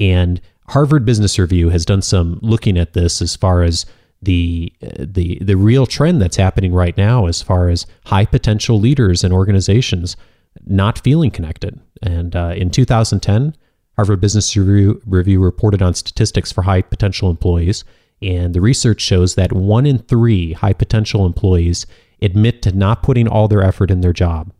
And 0.00 0.40
Harvard 0.68 1.04
Business 1.04 1.38
Review 1.38 1.68
has 1.68 1.84
done 1.84 2.02
some 2.02 2.38
looking 2.42 2.78
at 2.78 2.94
this 2.94 3.20
as 3.20 3.36
far 3.36 3.62
as 3.62 3.84
the 4.22 4.72
the 4.80 5.38
the 5.40 5.56
real 5.56 5.86
trend 5.86 6.20
that's 6.20 6.36
happening 6.36 6.72
right 6.72 6.96
now 6.96 7.26
as 7.26 7.42
far 7.42 7.68
as 7.68 7.86
high 8.06 8.24
potential 8.24 8.80
leaders 8.80 9.22
and 9.22 9.32
organizations 9.32 10.16
not 10.64 10.98
feeling 10.98 11.30
connected. 11.30 11.78
And 12.02 12.34
uh, 12.34 12.54
in 12.56 12.70
2010, 12.70 13.54
Harvard 13.96 14.20
Business 14.20 14.56
Review, 14.56 15.00
Review 15.06 15.42
reported 15.42 15.82
on 15.82 15.94
statistics 15.94 16.52
for 16.52 16.62
high 16.62 16.82
potential 16.82 17.30
employees, 17.30 17.84
and 18.22 18.54
the 18.54 18.60
research 18.60 19.00
shows 19.00 19.34
that 19.34 19.52
one 19.52 19.86
in 19.86 19.98
three 19.98 20.52
high 20.52 20.72
potential 20.72 21.26
employees 21.26 21.86
admit 22.22 22.62
to 22.62 22.72
not 22.72 23.02
putting 23.02 23.28
all 23.28 23.48
their 23.48 23.62
effort 23.62 23.90
in 23.90 24.00
their 24.00 24.12
job, 24.12 24.52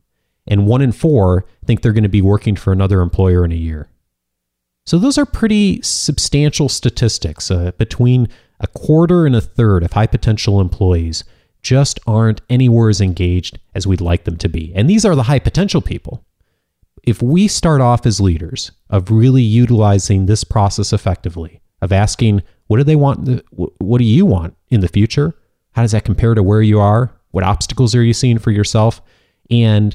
and 0.46 0.66
one 0.66 0.82
in 0.82 0.92
four 0.92 1.44
think 1.64 1.80
they're 1.80 1.92
going 1.92 2.02
to 2.02 2.08
be 2.08 2.22
working 2.22 2.56
for 2.56 2.72
another 2.72 3.00
employer 3.00 3.44
in 3.44 3.52
a 3.52 3.56
year. 3.56 3.88
So 4.86 4.98
those 4.98 5.18
are 5.18 5.26
pretty 5.26 5.82
substantial 5.82 6.68
statistics 6.68 7.50
uh, 7.50 7.72
between 7.76 8.28
a 8.60 8.66
quarter 8.66 9.26
and 9.26 9.36
a 9.36 9.40
third 9.40 9.82
of 9.82 9.92
high 9.92 10.06
potential 10.06 10.60
employees 10.60 11.24
just 11.62 11.98
aren't 12.06 12.40
anywhere 12.48 12.88
as 12.88 13.00
engaged 13.00 13.58
as 13.74 13.86
we'd 13.86 14.00
like 14.00 14.24
them 14.24 14.36
to 14.36 14.48
be. 14.48 14.72
And 14.74 14.88
these 14.88 15.04
are 15.04 15.16
the 15.16 15.24
high 15.24 15.40
potential 15.40 15.80
people. 15.80 16.24
If 17.02 17.22
we 17.22 17.48
start 17.48 17.80
off 17.80 18.06
as 18.06 18.20
leaders 18.20 18.72
of 18.90 19.10
really 19.10 19.42
utilizing 19.42 20.26
this 20.26 20.44
process 20.44 20.92
effectively, 20.92 21.60
of 21.82 21.92
asking, 21.92 22.42
what 22.68 22.78
do 22.78 22.84
they 22.84 22.96
want? 22.96 23.42
What 23.52 23.98
do 23.98 24.04
you 24.04 24.24
want 24.24 24.56
in 24.70 24.80
the 24.80 24.88
future? 24.88 25.34
How 25.72 25.82
does 25.82 25.92
that 25.92 26.04
compare 26.04 26.34
to 26.34 26.42
where 26.42 26.62
you 26.62 26.80
are 26.80 27.12
What 27.36 27.44
obstacles 27.44 27.94
are 27.94 28.02
you 28.02 28.14
seeing 28.14 28.38
for 28.38 28.50
yourself? 28.50 29.02
And 29.50 29.94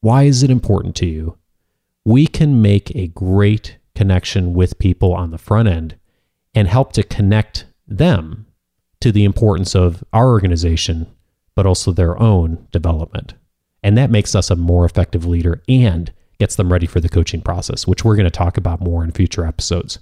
why 0.00 0.22
is 0.22 0.44
it 0.44 0.50
important 0.50 0.94
to 0.96 1.06
you? 1.06 1.36
We 2.04 2.28
can 2.28 2.62
make 2.62 2.94
a 2.94 3.08
great 3.08 3.78
connection 3.96 4.54
with 4.54 4.78
people 4.78 5.12
on 5.12 5.32
the 5.32 5.38
front 5.38 5.66
end 5.66 5.96
and 6.54 6.68
help 6.68 6.92
to 6.92 7.02
connect 7.02 7.66
them 7.88 8.46
to 9.00 9.10
the 9.12 9.24
importance 9.24 9.74
of 9.74 10.04
our 10.12 10.28
organization, 10.28 11.06
but 11.54 11.66
also 11.66 11.92
their 11.92 12.20
own 12.20 12.66
development. 12.70 13.34
And 13.82 13.96
that 13.96 14.10
makes 14.10 14.34
us 14.34 14.50
a 14.50 14.56
more 14.56 14.84
effective 14.84 15.24
leader 15.24 15.62
and 15.68 16.12
gets 16.38 16.56
them 16.56 16.72
ready 16.72 16.86
for 16.86 17.00
the 17.00 17.08
coaching 17.08 17.40
process, 17.40 17.86
which 17.86 18.04
we're 18.04 18.16
going 18.16 18.24
to 18.24 18.30
talk 18.30 18.56
about 18.56 18.80
more 18.80 19.02
in 19.02 19.10
future 19.10 19.44
episodes. 19.44 19.98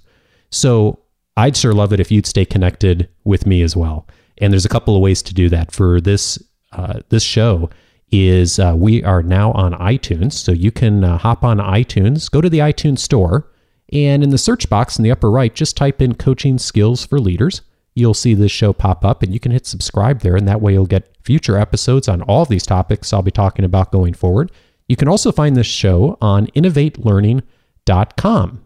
So 0.51 0.99
I'd 1.35 1.57
sure 1.57 1.73
love 1.73 1.93
it 1.93 1.99
if 1.99 2.11
you'd 2.11 2.25
stay 2.25 2.45
connected 2.45 3.09
with 3.23 3.45
me 3.45 3.61
as 3.61 3.75
well. 3.75 4.07
And 4.39 4.51
there's 4.51 4.65
a 4.65 4.69
couple 4.69 4.95
of 4.95 5.01
ways 5.01 5.21
to 5.23 5.33
do 5.33 5.49
that. 5.49 5.71
For 5.71 5.99
this 6.01 6.41
uh, 6.73 6.99
this 7.09 7.23
show 7.23 7.69
is 8.11 8.59
uh, 8.59 8.73
we 8.77 9.03
are 9.03 9.23
now 9.23 9.51
on 9.53 9.73
iTunes, 9.73 10.33
so 10.33 10.51
you 10.51 10.71
can 10.71 11.03
uh, 11.03 11.17
hop 11.17 11.43
on 11.43 11.57
iTunes, 11.57 12.29
go 12.29 12.41
to 12.41 12.49
the 12.49 12.59
iTunes 12.59 12.99
store, 12.99 13.49
and 13.91 14.23
in 14.23 14.29
the 14.29 14.37
search 14.37 14.69
box 14.69 14.97
in 14.97 15.03
the 15.03 15.11
upper 15.11 15.31
right, 15.31 15.53
just 15.53 15.77
type 15.77 16.01
in 16.01 16.13
"coaching 16.15 16.57
skills 16.57 17.05
for 17.05 17.19
leaders." 17.19 17.61
You'll 17.97 18.13
see 18.13 18.35
this 18.35 18.51
show 18.51 18.73
pop 18.73 19.03
up, 19.03 19.23
and 19.23 19.33
you 19.33 19.39
can 19.39 19.51
hit 19.51 19.65
subscribe 19.65 20.19
there, 20.19 20.35
and 20.35 20.47
that 20.47 20.61
way 20.61 20.73
you'll 20.73 20.85
get 20.85 21.17
future 21.23 21.57
episodes 21.57 22.07
on 22.07 22.21
all 22.21 22.45
these 22.45 22.63
topics 22.63 23.11
I'll 23.11 23.23
be 23.23 23.31
talking 23.31 23.65
about 23.65 23.91
going 23.91 24.13
forward. 24.13 24.51
You 24.87 24.95
can 24.95 25.07
also 25.07 25.31
find 25.31 25.55
this 25.55 25.65
show 25.65 26.15
on 26.21 26.45
innovatelearning.com. 26.47 28.63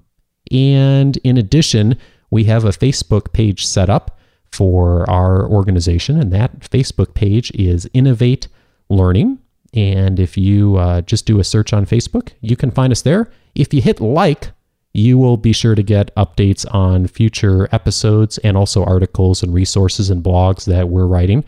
And 0.52 1.17
in 1.24 1.38
addition, 1.38 1.96
we 2.30 2.44
have 2.44 2.65
a 2.65 2.72
Facebook 2.72 3.32
page 3.32 3.65
set 3.65 3.89
up 3.89 4.20
for 4.52 5.10
our 5.10 5.48
organization, 5.48 6.20
and 6.20 6.34
that 6.34 6.60
Facebook 6.60 7.13
page 7.13 7.52
is 7.52 7.89
Innovate 7.94 8.50
Learning. 8.89 9.39
And 9.74 10.20
if 10.20 10.38
you 10.38 10.76
uh, 10.76 11.04
just 11.04 11.26
do 11.26 11.39
a 11.39 11.46
search 11.46 11.72
on 11.72 11.86
Facebook, 11.86 12.34
you 12.41 12.58
can 12.58 12.70
find 12.70 12.91
us 12.91 13.02
there. 13.02 13.32
If 13.56 13.74
you 13.74 13.82
hit 13.82 14.02
like, 14.02 14.52
you 14.93 15.17
will 15.17 15.38
be 15.38 15.54
sure 15.54 15.75
to 15.75 15.84
get 15.84 16.13
updates 16.15 16.65
on 16.73 17.08
future 17.08 17.69
episodes 17.71 18.38
and 18.39 18.58
also 18.58 18.84
articles 18.84 19.41
and 19.41 19.54
resources 19.54 20.10
and 20.10 20.23
blogs 20.23 20.65
that 20.65 20.89
we're 20.89 21.06
writing. 21.06 21.43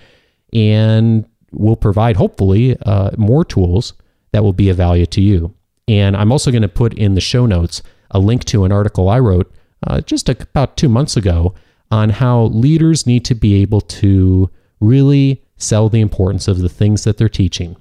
And 0.53 1.25
we'll 1.51 1.75
provide, 1.75 2.15
hopefully, 2.15 2.77
uh, 2.85 3.11
more 3.17 3.43
tools 3.43 3.93
that 4.31 4.43
will 4.43 4.53
be 4.53 4.69
of 4.69 4.77
value 4.77 5.05
to 5.07 5.21
you. 5.21 5.53
And 5.87 6.15
I'm 6.15 6.31
also 6.31 6.51
going 6.51 6.61
to 6.61 6.69
put 6.69 6.93
in 6.93 7.15
the 7.15 7.21
show 7.21 7.45
notes 7.45 7.81
a 8.11 8.19
link 8.19 8.45
to 8.45 8.63
an 8.63 8.71
article 8.71 9.09
I 9.09 9.19
wrote 9.19 9.51
uh, 9.85 10.01
just 10.01 10.29
about 10.29 10.77
two 10.77 10.87
months 10.87 11.17
ago 11.17 11.53
on 11.91 12.09
how 12.09 12.43
leaders 12.43 13.05
need 13.05 13.25
to 13.25 13.35
be 13.35 13.61
able 13.61 13.81
to 13.81 14.49
really 14.79 15.43
sell 15.57 15.89
the 15.89 16.01
importance 16.01 16.47
of 16.47 16.59
the 16.59 16.69
things 16.69 17.03
that 17.03 17.17
they're 17.17 17.29
teaching 17.29 17.75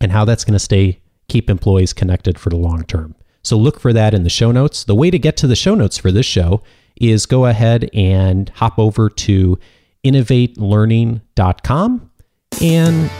and 0.00 0.12
how 0.12 0.24
that's 0.24 0.44
going 0.44 0.52
to 0.52 0.58
stay 0.58 1.00
keep 1.28 1.50
employees 1.50 1.92
connected 1.92 2.38
for 2.38 2.50
the 2.50 2.56
long 2.56 2.84
term. 2.84 3.14
So 3.48 3.56
look 3.56 3.80
for 3.80 3.94
that 3.94 4.12
in 4.12 4.24
the 4.24 4.30
show 4.30 4.52
notes. 4.52 4.84
The 4.84 4.94
way 4.94 5.10
to 5.10 5.18
get 5.18 5.38
to 5.38 5.46
the 5.46 5.56
show 5.56 5.74
notes 5.74 5.96
for 5.96 6.12
this 6.12 6.26
show 6.26 6.62
is 7.00 7.24
go 7.24 7.46
ahead 7.46 7.88
and 7.94 8.50
hop 8.50 8.78
over 8.78 9.08
to 9.08 9.58
innovatelearning.com 10.04 12.10
and 12.60 13.10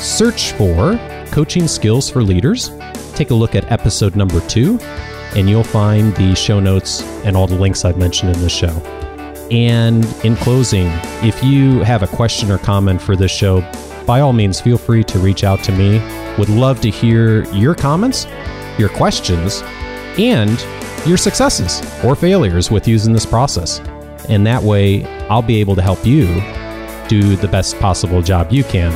search 0.00 0.50
for 0.54 0.98
coaching 1.30 1.68
skills 1.68 2.10
for 2.10 2.24
leaders. 2.24 2.72
Take 3.14 3.30
a 3.30 3.34
look 3.34 3.54
at 3.54 3.70
episode 3.70 4.16
number 4.16 4.40
two, 4.48 4.80
and 5.36 5.48
you'll 5.48 5.62
find 5.62 6.12
the 6.16 6.34
show 6.34 6.58
notes 6.58 7.04
and 7.24 7.36
all 7.36 7.46
the 7.46 7.54
links 7.54 7.84
I've 7.84 7.96
mentioned 7.96 8.34
in 8.34 8.42
this 8.42 8.52
show. 8.52 8.76
And 9.52 10.04
in 10.24 10.34
closing, 10.34 10.88
if 11.22 11.44
you 11.44 11.84
have 11.84 12.02
a 12.02 12.08
question 12.08 12.50
or 12.50 12.58
comment 12.58 13.00
for 13.00 13.14
this 13.14 13.30
show, 13.30 13.60
by 14.04 14.18
all 14.18 14.32
means, 14.32 14.60
feel 14.60 14.78
free 14.78 15.04
to 15.04 15.20
reach 15.20 15.44
out 15.44 15.62
to 15.62 15.70
me. 15.70 16.00
Would 16.38 16.48
love 16.48 16.80
to 16.80 16.90
hear 16.90 17.44
your 17.54 17.76
comments, 17.76 18.26
your 18.78 18.88
questions, 18.88 19.62
and 20.18 20.64
your 21.06 21.16
successes 21.16 21.82
or 22.04 22.14
failures 22.14 22.70
with 22.70 22.88
using 22.88 23.12
this 23.12 23.26
process. 23.26 23.80
And 24.28 24.46
that 24.46 24.62
way, 24.62 25.04
I'll 25.28 25.42
be 25.42 25.60
able 25.60 25.76
to 25.76 25.82
help 25.82 26.04
you 26.04 26.26
do 27.08 27.36
the 27.36 27.48
best 27.48 27.78
possible 27.78 28.22
job 28.22 28.52
you 28.52 28.64
can 28.64 28.92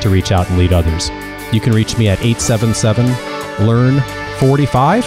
to 0.00 0.08
reach 0.08 0.32
out 0.32 0.48
and 0.48 0.58
lead 0.58 0.72
others. 0.72 1.10
You 1.52 1.60
can 1.60 1.72
reach 1.72 1.98
me 1.98 2.08
at 2.08 2.18
877 2.20 3.66
Learn 3.66 4.00
45 4.38 5.06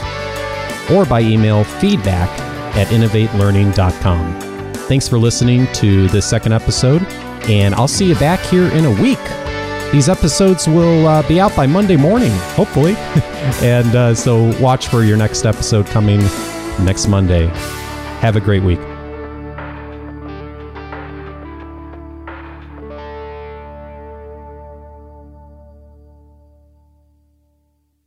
or 0.91 1.05
by 1.05 1.21
email 1.21 1.63
feedback 1.63 2.29
at 2.75 2.87
innovatelearning.com. 2.87 4.41
Thanks 4.87 5.07
for 5.07 5.17
listening 5.17 5.65
to 5.73 6.07
this 6.09 6.27
second 6.29 6.53
episode, 6.53 7.01
and 7.49 7.73
I'll 7.73 7.87
see 7.87 8.07
you 8.07 8.15
back 8.15 8.39
here 8.41 8.67
in 8.67 8.85
a 8.85 9.01
week. 9.01 9.44
These 9.91 10.09
episodes 10.09 10.67
will 10.67 11.07
uh, 11.07 11.25
be 11.27 11.39
out 11.39 11.55
by 11.55 11.67
Monday 11.67 11.95
morning, 11.95 12.31
hopefully. 12.55 12.95
and 13.61 13.95
uh, 13.95 14.15
so 14.15 14.57
watch 14.59 14.87
for 14.87 15.03
your 15.03 15.17
next 15.17 15.45
episode 15.45 15.85
coming 15.87 16.19
next 16.83 17.07
Monday. 17.07 17.47
Have 18.19 18.35
a 18.35 18.41
great 18.41 18.63
week. 18.63 18.79